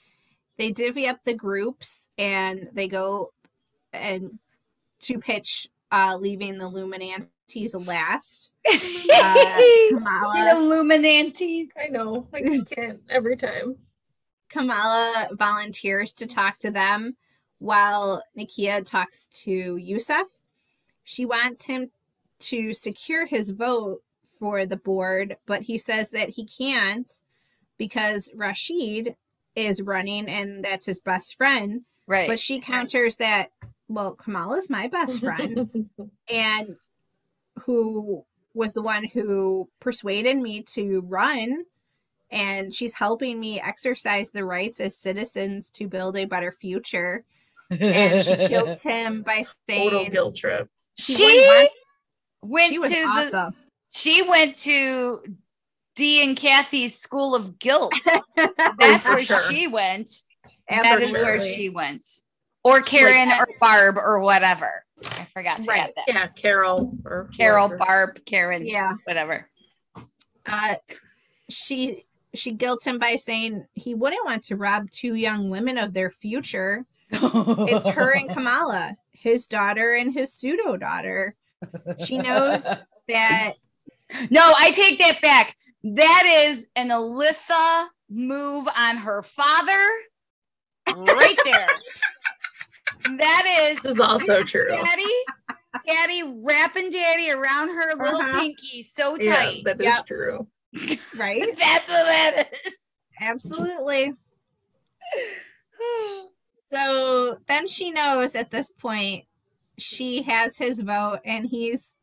[0.57, 3.33] they divvy up the groups and they go
[3.93, 4.39] and
[5.01, 11.69] to pitch uh leaving the luminantes last uh, the kamala Illuminantes.
[11.79, 12.27] I know.
[12.33, 13.77] I can't every time.
[14.49, 17.17] Kamala volunteers to talk to them
[17.59, 20.29] while Nakia talks to Yusuf.
[21.03, 21.91] She wants him
[22.41, 24.03] to secure his vote
[24.39, 27.11] for the board, but he says that he can't
[27.79, 29.17] because Rashid
[29.57, 31.83] is running and that's his best friend.
[32.07, 32.29] Right.
[32.29, 33.51] But she counters that,
[33.89, 35.89] well, Kamala's my best friend
[36.31, 36.77] and
[37.61, 41.65] who was the one who persuaded me to run
[42.31, 47.25] and she's helping me exercise the rights as citizens to build a better future
[47.71, 50.69] and she guilts him by saying, Total saying guilt trip.
[50.95, 51.71] he she wouldn't
[52.43, 53.55] went she was to the awesome
[53.95, 55.23] she went to
[55.95, 57.95] Dee and Kathy's school of guilt.
[58.79, 59.41] That's where sure.
[59.49, 60.11] she went.
[60.69, 62.07] That is where she went.
[62.65, 64.85] Or Karen that- or Barb or whatever.
[65.05, 65.81] I forgot to Right.
[65.81, 66.05] add that.
[66.09, 67.85] Yeah, Carol or Carol, whoever.
[67.85, 69.49] Barb, Karen, yeah whatever.
[70.47, 70.77] uh
[71.51, 75.93] she she guilts him by saying he wouldn't want to rob two young women of
[75.93, 81.37] their future it's her and Kamala, his daughter and his pseudo daughter.
[82.05, 82.67] She knows
[83.09, 83.53] that
[84.31, 85.57] No, I take that back.
[85.83, 89.89] That is an Alyssa move on her father.
[90.95, 91.71] Right there.
[93.19, 94.67] that is This is also true.
[94.69, 95.13] Daddy,
[95.87, 98.39] Daddy wrapping Daddy around her little Uh-huh.
[98.41, 99.65] pinky so Yeah, tight.
[99.65, 100.07] that is Yep.
[100.07, 100.47] true.
[101.15, 101.57] right?
[101.59, 102.75] That's what that is.
[103.21, 104.13] Absolutely.
[106.73, 109.27] So then she knows at this point
[109.79, 111.95] she has his vote and he's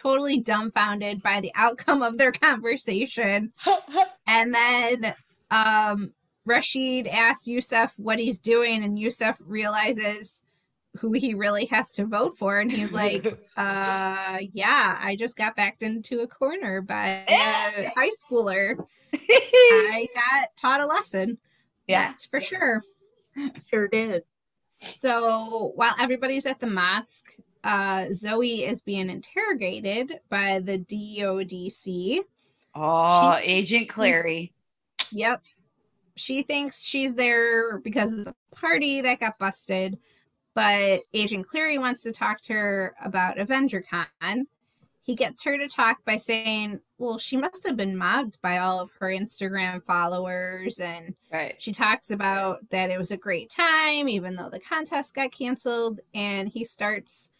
[0.00, 3.52] totally dumbfounded by the outcome of their conversation.
[4.26, 5.14] And then
[5.50, 6.12] um
[6.44, 10.42] Rashid asks Yusuf what he's doing, and Yusuf realizes
[10.98, 13.24] who he really has to vote for and he's like
[13.56, 18.76] uh yeah i just got backed into a corner by a high schooler
[19.14, 21.38] i got taught a lesson
[21.86, 22.08] Yeah.
[22.08, 22.82] that's for sure
[23.68, 24.24] Sure did.
[24.74, 32.20] so while everybody's at the mosque uh zoe is being interrogated by the dodc
[32.74, 34.52] Oh, Agent Cleary.
[35.10, 35.42] Yep.
[36.14, 39.98] She thinks she's there because of the party that got busted,
[40.54, 44.44] but Agent Cleary wants to talk to her about AvengerCon.
[45.02, 48.78] He gets her to talk by saying, Well, she must have been mobbed by all
[48.78, 50.78] of her Instagram followers.
[50.78, 51.60] And Right.
[51.60, 55.98] she talks about that it was a great time, even though the contest got canceled.
[56.14, 57.32] And he starts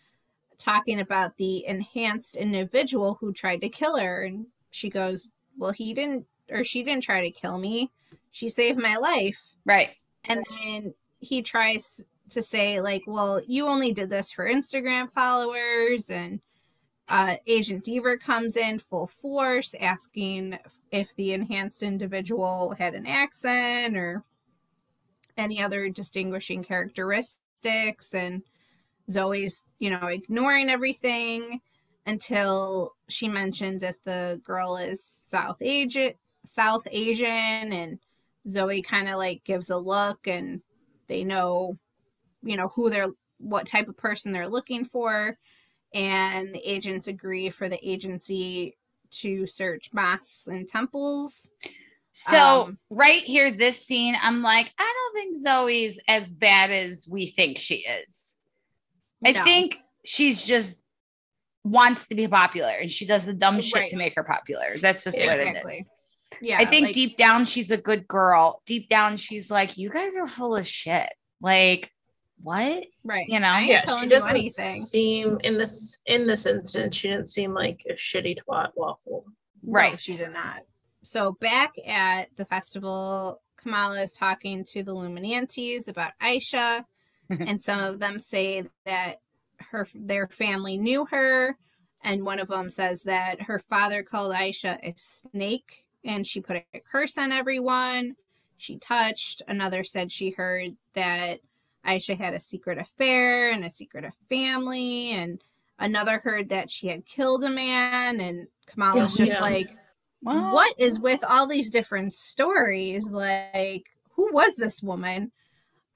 [0.60, 4.22] talking about the enhanced individual who tried to kill her.
[4.22, 7.90] And she goes, Well, he didn't, or she didn't try to kill me.
[8.30, 9.40] She saved my life.
[9.64, 9.90] Right.
[10.26, 16.10] And then he tries to say, like, Well, you only did this for Instagram followers.
[16.10, 16.40] And
[17.08, 20.58] uh, Agent Deever comes in full force asking
[20.92, 24.22] if the enhanced individual had an accent or
[25.36, 28.14] any other distinguishing characteristics.
[28.14, 28.42] And
[29.10, 31.60] Zoe's, you know, ignoring everything
[32.06, 37.28] until she mentions if the girl is South Asian, South Asian,
[37.72, 37.98] and
[38.48, 40.62] Zoe kind of like gives a look, and
[41.08, 41.76] they know,
[42.42, 45.36] you know, who they're, what type of person they're looking for,
[45.92, 48.76] and the agents agree for the agency
[49.10, 51.50] to search mosques and temples.
[52.12, 57.06] So Um, right here, this scene, I'm like, I don't think Zoe's as bad as
[57.08, 58.36] we think she is.
[59.24, 59.44] I No.
[59.44, 60.84] think she's just
[61.64, 63.88] wants to be popular and she does the dumb shit Right.
[63.90, 64.78] to make her popular.
[64.78, 65.82] That's just what it is.
[66.40, 68.62] Yeah, I think like- deep down she's a good girl.
[68.64, 71.12] Deep down she's like, you guys are full of shit.
[71.40, 71.92] Like,
[72.42, 72.84] what?
[73.04, 73.26] right.
[73.28, 73.48] you know?
[73.48, 74.80] I ain't Yeah, she doesn't anything.
[74.80, 76.96] seem in this in this instance.
[76.96, 79.24] She didn't seem like a shitty twat waffle.
[79.62, 80.00] No, Right.
[80.00, 80.62] she did not.
[81.02, 86.84] So back at the festival, Kamala is talking to the Luminantes about Aisha,
[87.30, 89.20] and some of them say that
[89.70, 91.56] her their family knew her,
[92.02, 96.64] and one of them says that her father called Aisha a snake, and she put
[96.74, 98.16] a curse on everyone.
[98.56, 99.42] She touched.
[99.48, 101.40] Another said she heard that
[101.86, 105.42] Aisha had a secret affair and a secret of family, and
[105.78, 109.40] another heard that she had killed a man, and Kamala's just yeah.
[109.40, 109.76] like
[110.20, 113.10] what is with all these different stories?
[113.10, 115.32] Like who was this woman?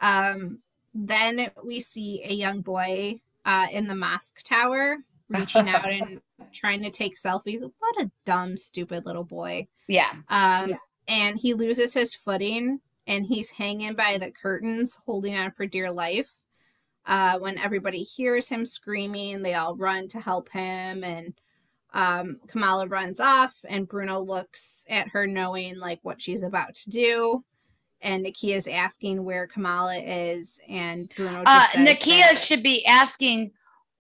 [0.00, 0.60] Um
[0.94, 6.20] then we see a young boy uh in the mosque tower reaching out and
[6.52, 10.10] trying to take selfies what a dumb stupid little boy Yeah.
[10.28, 10.74] um
[11.08, 15.90] and he loses his footing and he's hanging by the curtains holding on for dear
[15.90, 16.30] life
[17.06, 21.34] uh when everybody hears him screaming they all run to help him and
[21.96, 26.90] um, Kamala runs off, and Bruno looks at her, knowing like what she's about to
[26.90, 27.44] do.
[28.02, 31.44] And Nakia is asking where Kamala is, and Bruno.
[31.44, 33.50] Just Uh, says Nakia that, should be asking,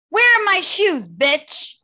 [0.10, 1.76] Where are my shoes, bitch?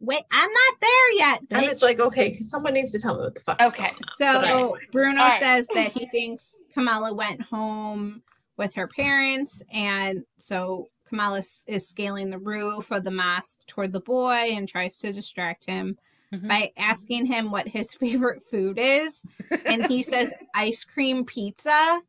[0.00, 1.40] Wait, I'm not there yet.
[1.52, 3.82] I'm just like, okay, because someone needs to tell me what the fuck's Okay.
[3.82, 4.02] going on.
[4.18, 4.78] So anyway.
[4.92, 5.38] Bruno All right.
[5.38, 8.22] says that he thinks Kamala went home
[8.56, 14.00] with her parents, and so Kamala is scaling the roof of the mosque toward the
[14.00, 15.98] boy and tries to distract him
[16.40, 16.48] Mhm.
[16.48, 19.22] by asking him what his favorite food is,
[19.66, 22.00] and he says ice cream pizza.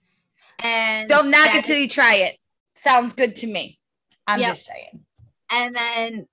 [0.64, 2.38] And Don't knock it till you try it.
[2.76, 3.80] Sounds good to me.
[4.28, 4.56] I'm Yep.
[4.56, 5.02] just saying.
[5.52, 6.28] and then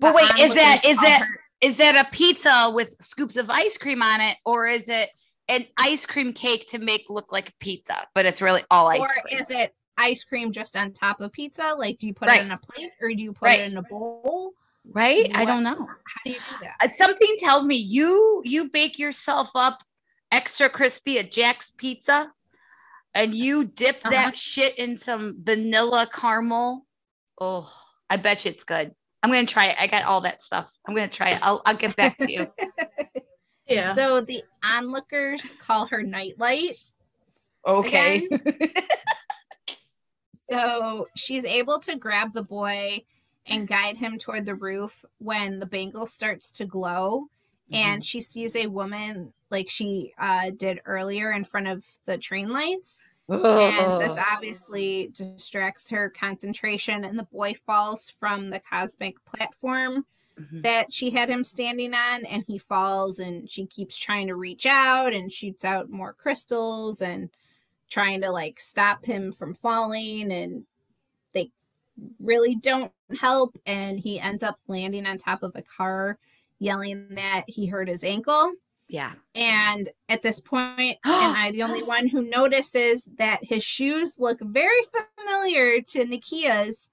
[0.00, 2.94] But the wait, is that onlookers is call that her- is that a pizza with
[3.00, 5.08] scoops of ice cream on it, or is it
[5.48, 9.00] an ice cream cake to make look like a pizza, but it's really all ice
[9.00, 9.38] or cream?
[9.38, 11.74] is it ice cream just on top of pizza?
[11.78, 12.40] Like, do you put Right.
[12.40, 13.60] it in a plate or do you put Right.
[13.60, 14.52] it in a bowl?
[14.92, 15.28] Right?
[15.34, 15.76] I don't know.
[15.76, 16.76] How do you do that?
[16.82, 19.82] Uh, Something tells me you you bake yourself up
[20.32, 22.32] extra crispy at Jack's Pizza,
[23.14, 24.10] and you dip Uh-huh.
[24.10, 26.86] that shit in some vanilla caramel.
[27.40, 27.70] Oh,
[28.08, 28.94] I bet you it's good.
[29.22, 29.76] I'm gonna try it.
[29.80, 30.72] I got all that stuff.
[30.86, 31.40] I'm gonna try it.
[31.42, 32.46] I'll I'll get back to you.
[33.68, 33.94] Yeah.
[33.94, 36.76] So the onlookers call her Nightlight.
[37.66, 38.28] Okay.
[40.48, 43.02] So she's able to grab the boy
[43.46, 47.28] and guide him toward the roof when the bangle starts to glow.
[47.72, 52.50] And she sees a woman like she uh, did earlier in front of the train
[52.50, 53.02] lights.
[53.28, 60.06] And this obviously distracts her concentration, and the boy falls from the cosmic platform
[60.38, 60.62] Mhm.
[60.62, 64.66] that she had him standing on, and he falls, and she keeps trying to reach
[64.66, 67.30] out and shoots out more crystals and
[67.88, 70.30] trying to like stop him from falling.
[70.30, 70.66] And
[72.20, 76.18] really don't help and he ends up landing on top of a car
[76.58, 78.52] yelling that he hurt his ankle.
[78.88, 79.14] Yeah.
[79.34, 84.38] and at this point am i the only one who notices that his shoes look
[84.40, 84.78] very
[85.16, 86.88] familiar to nakia's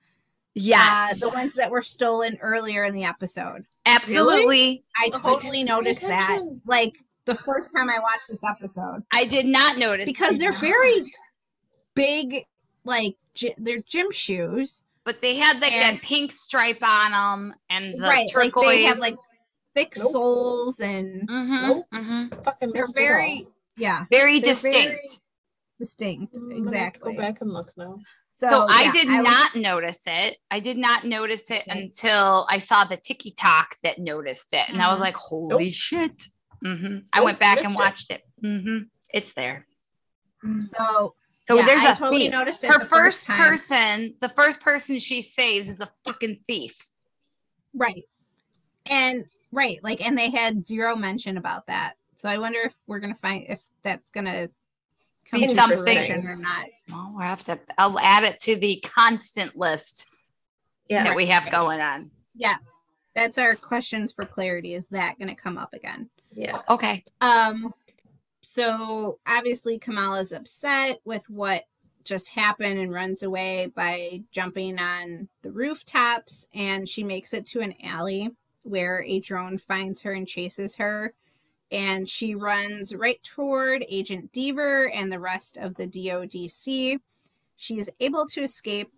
[0.56, 1.24] Yes.
[1.24, 3.66] uh, the ones that were stolen earlier in the episode?
[3.88, 4.82] Absolutely.
[5.00, 6.96] i Oh, I totally didn't noticed that like
[7.26, 9.04] the first time i watched this episode.
[9.12, 11.12] I did not notice because they're very
[11.96, 12.46] big
[12.86, 17.56] like gy- they're gym shoes but they had like And- that pink stripe on them
[17.70, 18.66] and the right like turquoise.
[18.78, 19.16] they have like
[19.76, 20.12] thick Nope.
[20.12, 21.86] soles and mm-hmm, Nope.
[21.94, 22.44] mhm.
[22.44, 23.06] Fucking they're missed it all.
[23.08, 23.48] very
[23.78, 24.76] yeah very They're distinct.
[24.78, 25.00] very
[25.80, 27.98] distinct exactly Go back and look now.
[28.36, 30.38] So, I yeah, did was- not notice it.
[30.52, 31.80] I did not notice it Okay.
[31.84, 35.02] until I saw the TikTok that noticed it, and I was Mhm.
[35.02, 36.28] like, "Holy shit!"
[36.62, 37.84] hmm I went back and missed it.
[37.84, 38.24] watched it.
[38.42, 38.78] hmm
[39.14, 39.66] It's there.
[40.60, 41.16] so
[41.46, 42.32] So yeah, there's I a totally thief.
[42.32, 43.38] noticed it Her the first time.
[43.38, 46.78] person, the first person she saves is a fucking thief.
[47.74, 48.04] right
[48.88, 53.00] and right like and they had zero mention about that so i wonder if we're
[53.00, 54.50] gonna find if that's gonna
[55.30, 56.28] come Be to something.
[56.28, 57.58] or not Well, we'll have to.
[57.78, 60.08] I'll add it to the constant list
[60.90, 61.06] Yeah.
[61.06, 62.12] that we have going on.
[62.36, 62.58] yeah
[63.16, 66.60] that's our questions for clarity is that gonna come up again Yeah.
[66.70, 67.04] Okay.
[67.22, 67.74] Um,
[68.44, 71.64] so obviously Kamala's upset with what
[72.04, 77.62] just happened and runs away by jumping on the rooftops and she makes it to
[77.62, 78.30] an alley
[78.64, 81.14] where a drone finds her and chases her
[81.72, 87.00] and she runs right toward Agent Deever and the rest of the DODC.
[87.56, 88.92] She's able to escape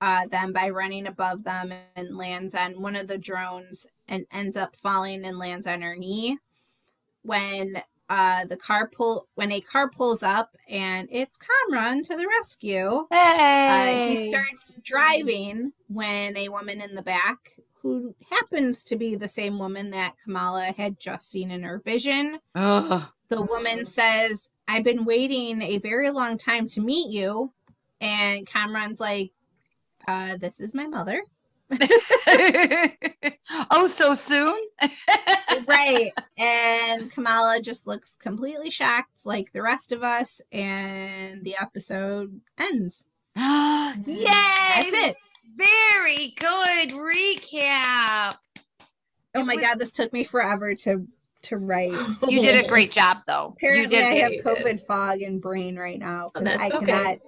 [0.00, 4.56] uh, them by running above them and lands on one of the drones and ends
[4.56, 6.38] up falling and lands on her knee
[7.22, 12.26] when uh, the car pull when a car pulls up and it's Kamran to the
[12.38, 13.06] rescue.
[13.10, 14.06] Uh, Hey.
[14.16, 19.58] he starts driving when a woman in the back, who happens to be the same
[19.58, 23.02] woman that Kamala had just seen in her vision, Ugh.
[23.28, 27.52] the woman says, I've been waiting a very long time to meet you.
[28.00, 29.30] And Kamran's like,
[30.08, 31.22] uh, This is my mother.
[33.70, 34.56] oh, so soon?
[35.66, 36.12] right.
[36.38, 40.40] And Kamala just looks completely shocked, like the rest of us.
[40.52, 43.04] And the episode ends.
[43.36, 43.94] Yay!
[44.04, 45.16] That's it.
[45.56, 48.36] Very good recap.
[49.34, 51.06] Oh my was- God, this took me forever to
[51.42, 51.92] to write.
[52.28, 53.54] You did a great job, though.
[53.56, 53.98] Apparently.
[53.98, 54.32] I have.
[54.44, 56.30] COVID fog and brain right now.
[56.34, 56.86] Oh, I okay.
[56.86, 57.18] cannot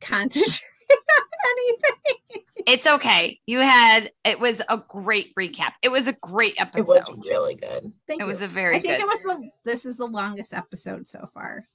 [0.00, 2.14] concentrate on anything.
[2.66, 3.40] It's okay.
[3.46, 4.12] You had.
[4.26, 5.72] It was a great recap.
[5.80, 6.96] It was a great episode.
[6.96, 7.16] It episode.
[7.18, 7.90] was really good.
[8.06, 8.26] Thank It you.
[8.26, 9.00] was a very I think good.
[9.04, 9.48] it was the.
[9.64, 11.66] This is the longest episode so far.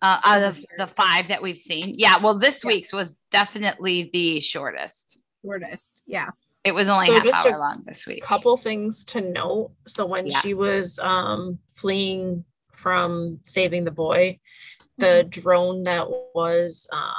[0.00, 1.96] uh, out of the five that we've seen.
[1.98, 2.16] Yeah.
[2.16, 2.72] Well, this Yes.
[2.72, 5.18] week's was definitely the shortest.
[5.44, 6.00] Shortest.
[6.06, 6.30] Yeah.
[6.62, 8.22] It was only So half just hour a long this week.
[8.22, 9.70] couple things to note.
[9.86, 12.42] So when she was um fleeing
[12.72, 14.38] from saving the boy,
[14.96, 17.12] the drone that was uh,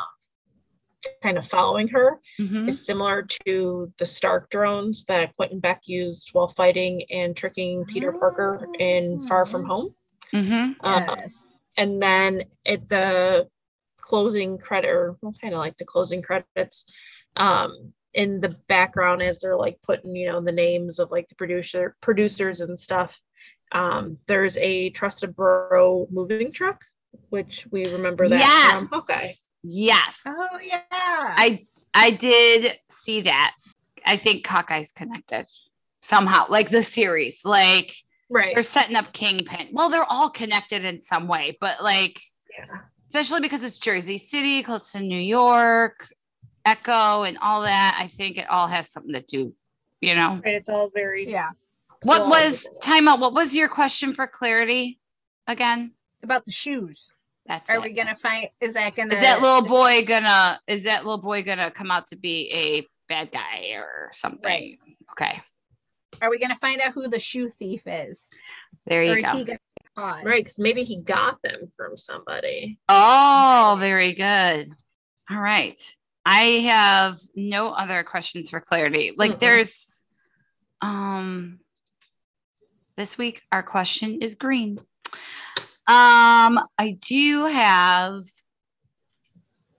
[1.22, 2.68] kind of following her Mhm.
[2.68, 8.12] is similar to the Stark drones that Quentin Beck used while fighting and tricking Peter
[8.12, 9.94] Parker in Far From Home.
[10.34, 10.76] Mhm.
[10.82, 11.62] Uh, Yes.
[11.78, 13.50] and then at the
[13.98, 16.86] closing credit or well, kind of like the closing credits
[17.38, 21.36] um in the background as they're like putting you know the names of like the
[21.36, 23.20] producer producers and stuff
[23.72, 26.82] um there's a Trust a Bro moving truck
[27.30, 28.88] which we remember that Yes.
[28.90, 29.34] from Hawkeye.
[29.68, 30.24] Yes.
[30.26, 30.82] oh yeah.
[30.92, 33.56] I I did see that.
[34.06, 35.48] I think Hawkeye's connected
[36.02, 37.46] somehow, like the series.
[37.46, 37.96] Like
[38.30, 39.70] right they're setting up Kingpin.
[39.72, 42.22] Well, they're all connected in some way, but like
[42.58, 42.80] yeah.
[43.08, 46.08] especially because it's Jersey City, close to New York,
[46.66, 47.98] Echo, and all that.
[48.00, 49.54] I think it all has something to do.
[50.02, 51.52] You know right it's all very yeah.
[52.04, 53.20] what was time out?
[53.20, 55.00] What was your question for clarity
[55.48, 55.94] again?
[56.22, 57.12] About the shoes.
[57.48, 57.84] That's Are it.
[57.84, 58.50] we gonna find?
[58.60, 59.14] Is that gonna?
[59.14, 60.60] Is that little boy gonna?
[60.68, 64.44] Is that little boy gonna come out to be a bad guy or something?
[64.44, 64.80] Right.
[65.12, 65.42] Okay.
[66.22, 68.30] Are we gonna find out who the shoe thief is,
[68.88, 69.32] There or you is go.
[69.38, 70.24] he gonna get caught?
[70.24, 74.72] right because maybe he got them from somebody Oh, very good.
[75.30, 75.80] All right.
[76.26, 79.14] I have no other questions for clarity.
[79.16, 79.40] Like Mm-mm.
[79.40, 80.04] there's
[80.82, 81.60] um
[82.98, 84.80] this week our question is green.
[85.88, 88.24] Um I do have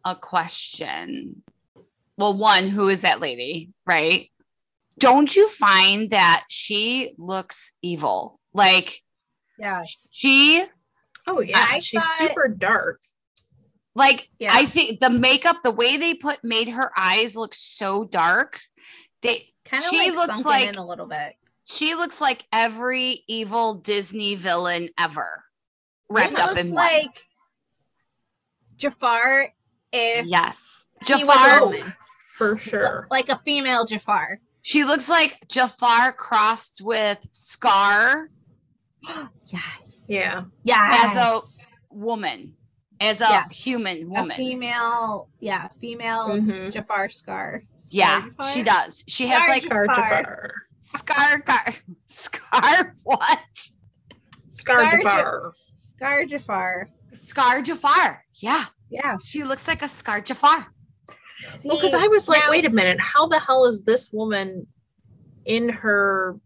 [0.05, 1.43] a question.
[2.17, 4.31] Well, one, who is that lady, right?
[4.99, 8.41] Don't you find that she looks evil?
[8.55, 9.03] Like
[9.59, 10.07] Yes.
[10.11, 10.65] she
[11.27, 13.01] oh yeah I she's thought- super dark
[13.95, 14.53] Like Yeah.
[14.55, 18.61] I think the makeup, the way they put made her eyes look so dark.
[19.23, 21.35] They Kind of She like looks like- in a little bit.
[21.65, 25.43] she looks like every evil Disney villain ever
[26.09, 26.85] wrapped She up looks in one.
[26.85, 27.27] like
[28.77, 29.49] Jafar
[29.93, 30.87] if Yes.
[31.07, 31.65] he was a Jafar.
[31.67, 31.95] woman.
[32.37, 33.07] For sure.
[33.11, 34.41] like a female Jafar.
[34.61, 38.27] She looks like Jafar crossed with Scar
[39.47, 40.05] Yes.
[40.09, 40.45] Yeah.
[40.65, 40.91] Yeah.
[41.11, 41.41] As a
[41.95, 42.55] woman,
[43.01, 43.57] as a Yes.
[43.57, 44.37] human a woman.
[44.37, 46.73] female, yeah, female Mhm.
[46.73, 47.61] Jafar Scar.
[47.61, 48.49] Scar yeah, Jafar?
[48.53, 49.05] she does.
[49.07, 50.21] She has like Scar Jafar.
[50.23, 50.53] Jafar.
[50.81, 51.75] Scar, Scar,
[52.07, 53.39] Scar, what?
[54.49, 55.53] Scar Scar Ja- Jafar.
[55.97, 56.90] Scar Jafar.
[57.12, 58.22] Scar Jafar.
[58.34, 59.16] Yeah, Yeah.
[59.24, 60.66] she looks like a Scar Jafar.
[61.59, 64.12] See, Well, because I was like, now- wait a minute, how the hell is this
[64.12, 64.66] woman
[65.44, 66.38] in her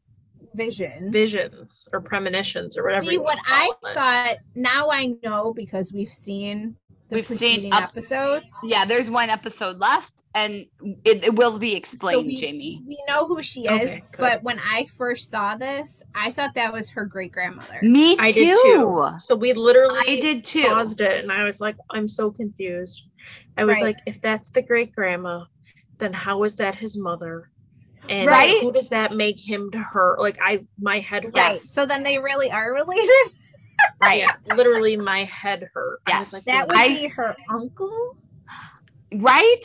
[0.54, 1.10] vision.
[1.10, 3.06] visions or premonitions or whatever?
[3.06, 3.94] See what I it?
[3.94, 4.36] thought.
[4.54, 6.76] Now I know because we've seen
[7.10, 8.52] the We've seen up- episodes.
[8.62, 10.64] Yeah, there's one episode left, and
[11.04, 12.82] it, it will be explained, we- Jamie.
[12.86, 14.02] We know who she is, good.
[14.18, 17.78] but when I first saw this, I thought that was her great grandmother.
[17.82, 18.20] Me too.
[18.22, 19.10] I did too.
[19.18, 20.62] So we literally I did too.
[20.64, 23.04] paused it and I was like, I'm so confused.
[23.58, 23.82] I was Right.
[23.84, 25.44] like, if that's the great grandma,
[25.98, 27.50] then how is that his mother?
[28.08, 28.62] And Right.
[28.62, 30.16] who does that make him to her?
[30.18, 31.34] Like I my head hurt.
[31.34, 31.50] Right.
[31.50, 31.70] Yes.
[31.70, 33.34] So then they really are related.
[34.00, 34.18] Right.
[34.18, 36.00] Yeah, literally my head hurt.
[36.06, 36.32] I was Yes.
[36.32, 38.16] like, That would I- be her uncle.
[39.16, 39.60] Right?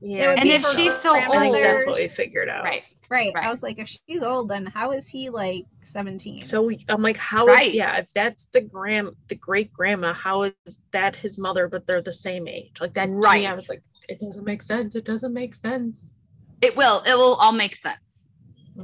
[0.00, 0.34] yeah.
[0.38, 2.64] And if she's so I think old, that's what we figured out.
[2.64, 2.82] right.
[3.10, 3.32] Right.
[3.34, 3.44] Right.
[3.44, 6.42] I was like, if she's old, then how is he like 17?
[6.42, 7.72] So we, I'm like, how is Right.
[7.74, 7.96] yeah?
[7.96, 10.54] If that's the grand, the great grandma, how is
[10.92, 11.66] that his mother?
[11.66, 12.80] But they're the same age.
[12.80, 13.06] Like that.
[13.06, 13.46] To me, Right.
[13.46, 14.94] I was like, it doesn't make sense.
[14.94, 16.14] It doesn't make sense.
[16.62, 17.02] It will.
[17.04, 17.98] It will all make sense.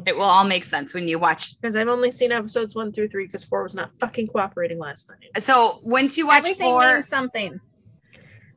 [0.04, 1.60] It will all make sense when you watch.
[1.60, 5.08] Because I've only seen episodes one through three because four was not fucking cooperating last
[5.10, 5.42] night.
[5.42, 7.60] So once you watch Everything four, means something.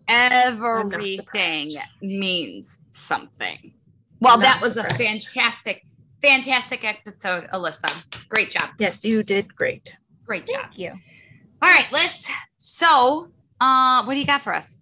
[0.08, 3.74] everything means something.
[4.20, 5.86] Well, I'm that not was a fantastic,
[6.22, 8.06] fantastic episode, Alyssa.
[8.28, 8.70] Great job.
[8.80, 9.96] Yes, you did great.
[10.26, 10.64] Great job.
[10.64, 10.92] Thank you.
[11.62, 12.30] All right, let's.
[12.58, 13.30] So,
[13.62, 14.80] uh, what do you got for us?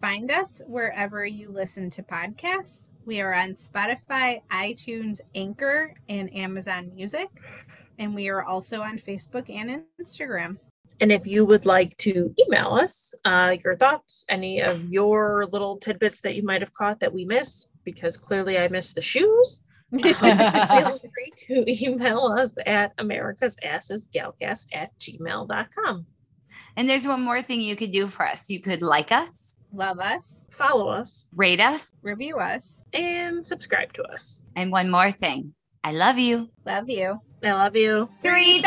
[0.00, 2.88] Find us wherever you listen to podcasts.
[3.06, 7.28] We are on Spotify, iTunes, Anchor, and Amazon Music.
[7.98, 10.58] And we are also on Facebook and Instagram.
[11.00, 15.76] And if you would like to email us uh, your thoughts, any of your little
[15.76, 19.64] tidbits that you might have caught that we missed, because clearly I missed the shoes,
[19.98, 26.06] feel free to email us at america's asses galcast at gmail.com.
[26.76, 28.50] And there's one more thing you could do for us.
[28.50, 32.82] You could like us, Love us, Follow us rate us, review us.
[32.92, 34.40] and subscribe to us.
[34.54, 35.52] and one more thing.
[35.82, 36.48] I love you.
[36.64, 37.20] Love you.
[37.42, 38.08] I love you.
[38.22, 38.64] 3000!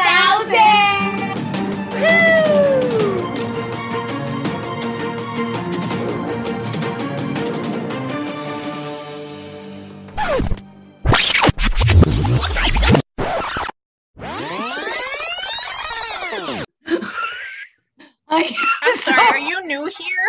[18.29, 20.26] I, I'm sorry, are you new here?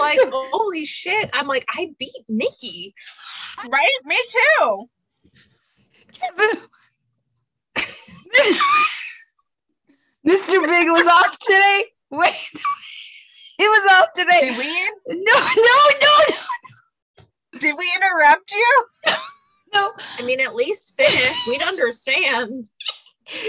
[0.00, 1.30] I I was am like, holy shit.
[1.32, 2.94] I'm like, I beat Nikki.
[3.68, 3.88] Right?
[4.04, 4.88] Me too.
[10.26, 10.66] Mr.
[10.66, 11.84] Big was off today.
[12.10, 12.34] Wait,
[13.58, 14.48] he was off today.
[14.48, 16.36] Did we No, no, no,
[17.58, 18.84] did we interrupt you?
[19.74, 19.92] no.
[20.18, 21.46] I mean, at least finish.
[21.46, 22.68] We'd understand.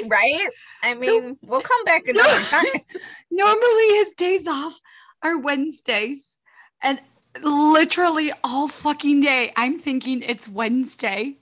[0.07, 0.48] Right?
[0.84, 2.82] I mean, we'll come back another time.
[3.32, 4.80] Normally his days off
[5.23, 6.38] are Wednesdays,
[6.82, 6.99] and
[7.41, 11.38] literally all fucking day I'm thinking it's Wednesday.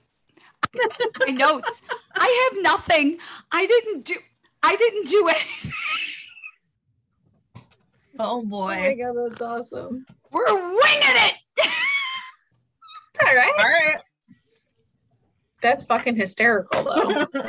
[1.19, 1.81] My notes.
[2.15, 3.17] I have nothing.
[3.51, 4.15] I didn't do.
[4.61, 5.71] I didn't do anything.
[8.19, 8.75] Oh boy!
[8.75, 10.05] Oh my god, that's awesome.
[10.31, 11.35] We're winging it.
[13.25, 13.53] All right.
[13.57, 13.97] All right.
[15.61, 17.27] That's fucking hysterical, though.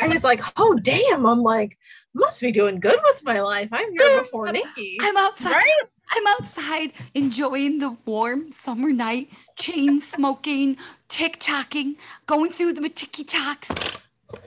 [0.00, 1.26] I was like, oh, damn.
[1.26, 1.78] I'm like,
[2.14, 3.68] must be doing good with my life.
[3.72, 4.98] I'm here before Nikki.
[5.00, 5.52] I'm outside.
[5.52, 5.82] Right?
[6.12, 10.76] I'm outside enjoying the warm summer night, chain smoking,
[11.08, 11.96] tick tocking,
[12.26, 13.70] going through the tiki talks.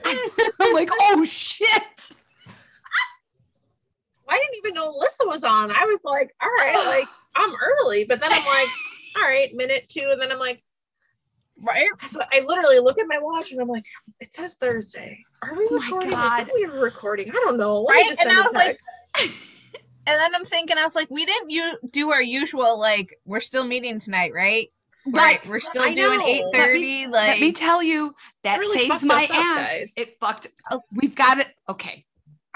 [0.04, 2.12] I'm like, oh shit.
[4.28, 5.70] I didn't even know Alyssa was on.
[5.70, 8.04] I was like, all right, like, I'm early.
[8.04, 8.68] But then I'm like,
[9.16, 10.08] all right, minute two.
[10.12, 10.62] And then I'm like,
[11.62, 11.88] Right?
[12.06, 13.84] so I literally look at my watch and I'm like,
[14.20, 15.18] it says Thursday.
[15.42, 16.14] Are we Oh my recording?
[16.14, 17.28] I think we were recording.
[17.30, 17.82] I don't know.
[17.82, 18.06] Let Right?
[18.08, 18.80] just And send I a was like-
[20.06, 23.40] And then I'm thinking, I was like, we didn't u- do our usual, like, we're
[23.40, 24.68] still meeting tonight, right?
[25.06, 25.46] Right.
[25.46, 27.02] We're still I doing eight thirty.
[27.02, 29.68] eight Let Like, me tell you, that really saves my up, ass.
[29.68, 29.94] guys.
[29.96, 30.46] It fucked.
[30.70, 30.80] Oh.
[30.92, 31.48] We've got it.
[31.68, 32.04] Okay.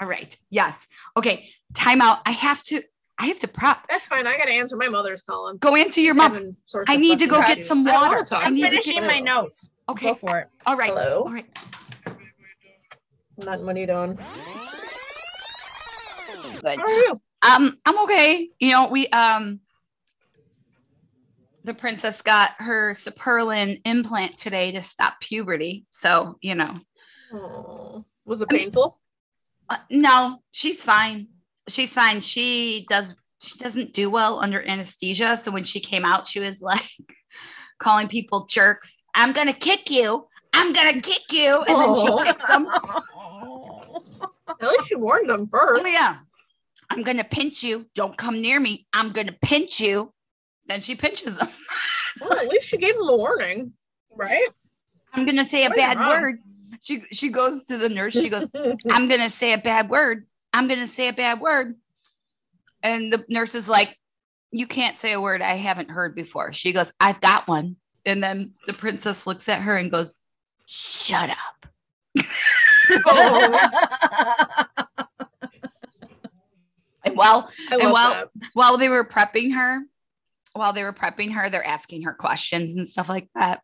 [0.01, 0.35] All right.
[0.49, 0.87] Yes.
[1.15, 1.47] Okay.
[1.75, 2.19] Time out.
[2.25, 2.81] I have to.
[3.17, 3.85] I have to prep.
[3.89, 4.27] That's fine.
[4.27, 5.57] I gotta answer my mother's calling.
[5.57, 6.49] Go answer your She's mom.
[6.87, 7.87] I need to go get some issues.
[7.87, 8.35] I don't wanna water.
[8.35, 9.69] I I'm need to finishing get- my notes.
[9.87, 10.07] Okay.
[10.07, 10.47] Go for it.
[10.65, 10.89] All right.
[10.89, 11.23] Hello.
[11.25, 11.45] All right.
[13.37, 14.15] Not money doing.
[16.61, 16.79] Good.
[16.79, 17.21] How are you?
[17.49, 18.49] Um, I'm okay.
[18.59, 19.59] You know, we um
[21.63, 25.85] the princess got her Supprelin implant today to stop puberty.
[25.89, 26.79] So, you know,
[27.33, 28.01] Aw.
[28.25, 28.99] Was it I mean- painful?
[29.69, 31.27] uh, no, she's fine.
[31.67, 32.21] She's fine.
[32.21, 35.35] She does she doesn't do well under anesthesia.
[35.37, 36.89] So when she came out, she was like
[37.79, 39.01] calling people jerks.
[39.15, 40.27] I'm gonna kick you.
[40.53, 41.61] I'm gonna kick you.
[41.61, 42.17] And then Oh.
[42.19, 42.67] she kicks them.
[44.47, 45.81] At least she warned them first.
[45.83, 46.17] Oh yeah.
[46.89, 47.85] I'm gonna pinch you.
[47.95, 48.85] Don't come near me.
[48.93, 50.13] I'm gonna pinch you.
[50.67, 51.49] Then she pinches them.
[52.21, 53.73] Well, at least she gave them a warning.
[54.15, 54.47] right?
[55.13, 56.09] I'm gonna say a bad wrong?
[56.21, 56.39] word.
[56.81, 58.13] She she goes to the nurse.
[58.13, 58.47] She goes,
[58.89, 60.25] I'm gonna say a bad word.
[60.55, 61.75] I'm gonna say a bad word.
[62.81, 63.97] And the nurse is like,
[64.51, 66.51] You can't say a word I haven't heard before.
[66.53, 67.75] She goes, I've got one.
[68.05, 70.15] And then the princess looks at her and goes,
[70.65, 71.65] Shut up.
[77.03, 78.29] And while And while- that.
[78.53, 79.81] while they were prepping her,
[80.53, 83.61] while they were prepping her, they're asking her questions and stuff like that.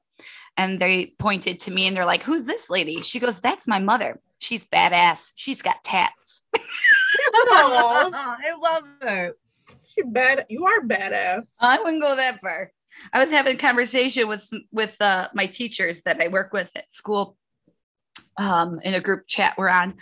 [0.58, 3.02] And they pointed to me and they're like, Who's this lady?
[3.02, 4.20] She goes, That's my mother.
[4.42, 5.32] She's badass.
[5.36, 6.44] She's got tats.
[6.56, 9.40] I love it.
[9.88, 10.46] She bad.
[10.50, 11.58] You are badass.
[11.62, 12.72] I wouldn't go that far.
[13.14, 16.92] I was having a conversation with with uh, my teachers that I work with at
[16.94, 17.38] school,
[18.38, 19.96] um, in a group chat we're on,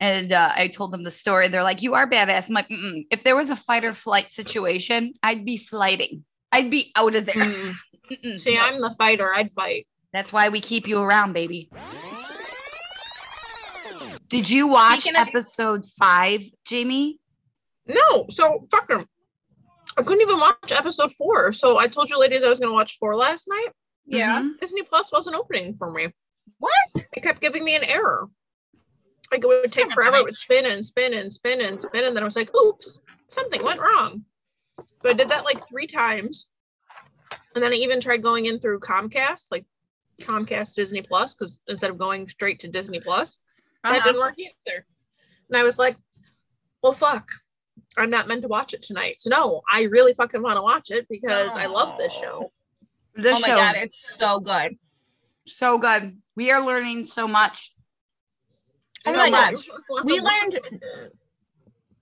[0.00, 1.48] and uh, I told them the story.
[1.48, 3.06] They're like, "You are badass." I'm like, Mm-mm.
[3.10, 6.24] "If there was a fight or flight situation, I'd be flighting.
[6.52, 7.74] I'd be out of there." Mm.
[8.38, 8.60] See, No.
[8.60, 9.34] I'm the fighter.
[9.34, 9.86] I'd fight.
[10.12, 11.70] That's why we keep you around, baby.
[14.28, 17.18] Did you watch Speaking of- episode five, Jamie?
[17.86, 19.08] No, so fuck them.
[19.96, 21.50] I couldn't even watch episode four.
[21.52, 23.68] So I told you ladies I was gonna watch four last night.
[24.04, 24.40] Yeah.
[24.42, 24.60] Mhm.
[24.60, 26.12] Disney Plus wasn't opening for me.
[26.58, 26.72] What?
[27.12, 28.28] It kept giving me an error.
[29.32, 30.16] Like it would It's take kinda forever.
[30.16, 30.24] It nice.
[30.26, 33.62] would spin and spin and spin and spin, and then I was like, "Oops, something
[33.62, 34.24] went wrong."
[35.02, 36.50] So I did that like three times,
[37.54, 39.66] and then I even tried going in through Comcast, like
[40.20, 43.40] Comcast Disney Plus, because instead of going straight to Disney Plus,
[43.90, 44.04] that Uh-huh.
[44.08, 44.86] didn't work either.
[45.48, 45.96] And I was like,
[46.82, 47.28] "Well, fuck."
[47.96, 49.20] I'm not meant to watch it tonight.
[49.20, 52.52] So no, I really fucking want to watch it because I love this show.
[53.14, 54.78] This oh my show, god, it's so good.
[55.46, 56.20] so good.
[56.36, 57.72] We are learning so much.
[59.04, 59.52] So Oh my God.
[59.54, 59.68] much.
[60.04, 60.60] We learned-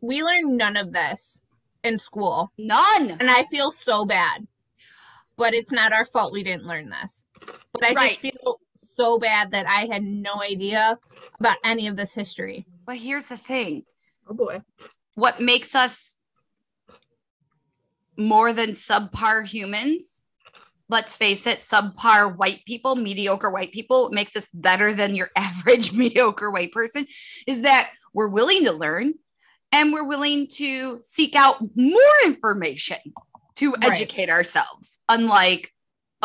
[0.00, 1.40] We learned none of this
[1.82, 3.12] in school, None.
[3.12, 4.46] and I feel so bad.
[5.36, 7.24] But it's not our fault we didn't learn this.
[7.72, 8.08] But I Right.
[8.08, 10.98] just feel so bad that I had no idea
[11.40, 12.66] about any of this history.
[12.86, 13.84] But here's the thing:
[14.28, 14.62] Oh boy.
[15.14, 16.16] what makes us
[18.16, 20.24] more than subpar humans?
[20.88, 25.30] Let's face it, subpar white people, mediocre white people, what makes us better than your
[25.36, 27.06] average mediocre white person
[27.46, 29.14] is that we're willing to learn
[29.72, 32.98] and we're willing to seek out more information
[33.56, 33.84] to Right.
[33.84, 35.72] educate ourselves, unlike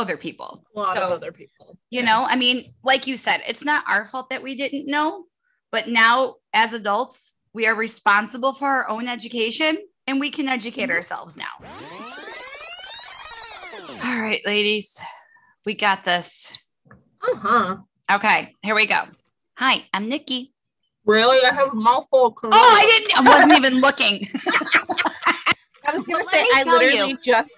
[0.02, 0.64] other people.
[0.76, 1.78] A lot of other people.
[1.90, 5.26] you know i mean like you said it's not our fault that we didn't know
[5.72, 10.88] but now as adults we are responsible for our own education and we can educate
[10.90, 10.96] Mhm.
[10.98, 11.54] ourselves now
[14.04, 15.00] all right ladies
[15.66, 16.58] we got this
[17.32, 17.78] Uh-huh.
[18.12, 19.02] okay here we go
[19.58, 20.54] hi i'm nikki
[21.04, 21.44] Really?
[21.44, 24.28] I have a mouthful of oh i didn't i wasn't even looking
[25.84, 27.52] I was gonna But say I literally you- just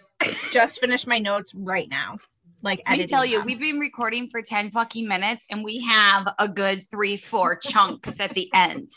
[0.51, 2.17] just finished my notes right now.
[2.63, 3.45] Like let me tell you them.
[3.45, 8.19] we've been recording for 10 fucking minutes and we have a good three four chunks
[8.19, 8.89] at the end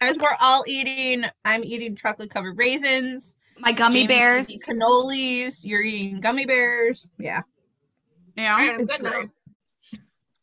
[0.00, 3.36] as we're all eating, I'm eating chocolate covered raisins.
[3.58, 5.60] my gummy Jamie's bears eating cannolis.
[5.62, 7.06] You're eating gummy bears.
[7.18, 7.42] Yeah.
[8.36, 9.10] yeah All right, I'm It's good now.
[9.10, 9.28] great.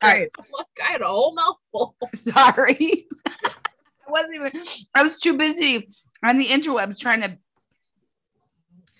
[0.04, 0.30] All right.
[0.58, 1.96] Look, I had a whole mouthful.
[2.14, 3.08] Sorry.
[3.26, 4.52] I wasn't even
[4.96, 5.88] I was too busy
[6.24, 7.38] on the interwebs trying to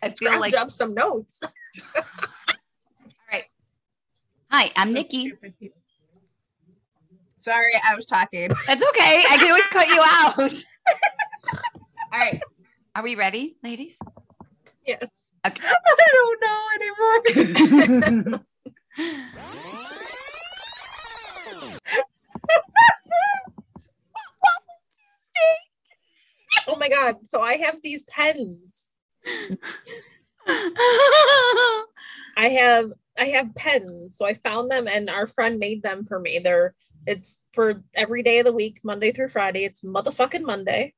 [0.04, 1.42] I feel Scrounge like up some notes.
[1.96, 2.04] All
[3.32, 3.44] right.
[4.52, 5.30] Hi, I'm That's Nikki.
[5.30, 5.54] stupid.
[7.40, 8.50] Sorry, I was talking.
[8.68, 9.24] That's okay.
[9.30, 10.38] I can always cut you out.
[12.14, 12.42] All right.
[12.96, 14.00] Are we ready, ladies?
[14.86, 15.32] Yes.
[15.46, 15.64] Okay.
[15.66, 16.68] I don't know
[18.28, 18.42] anymore.
[26.68, 27.16] Oh my god.
[27.28, 28.92] So I have these pens.
[32.38, 36.20] I have I have pens, so I found them and our friend made them for
[36.20, 36.40] me.
[36.40, 36.76] They're
[37.06, 39.64] it's for every day of the week, Monday through Friday.
[39.64, 40.94] It's motherfucking Monday,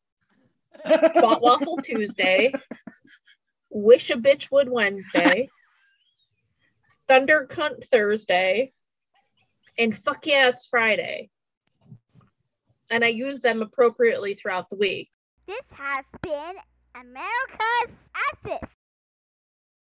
[0.86, 2.52] Spot Waffle Tuesday,
[3.70, 5.50] Wish a Bitch Would Wednesday,
[7.08, 8.74] Thunder Cunt Thursday,
[9.78, 11.30] and Fuck Yeah It's Friday.
[12.90, 15.12] And I use them appropriately throughout the week.
[15.46, 16.56] This has been
[17.00, 18.79] America's Access.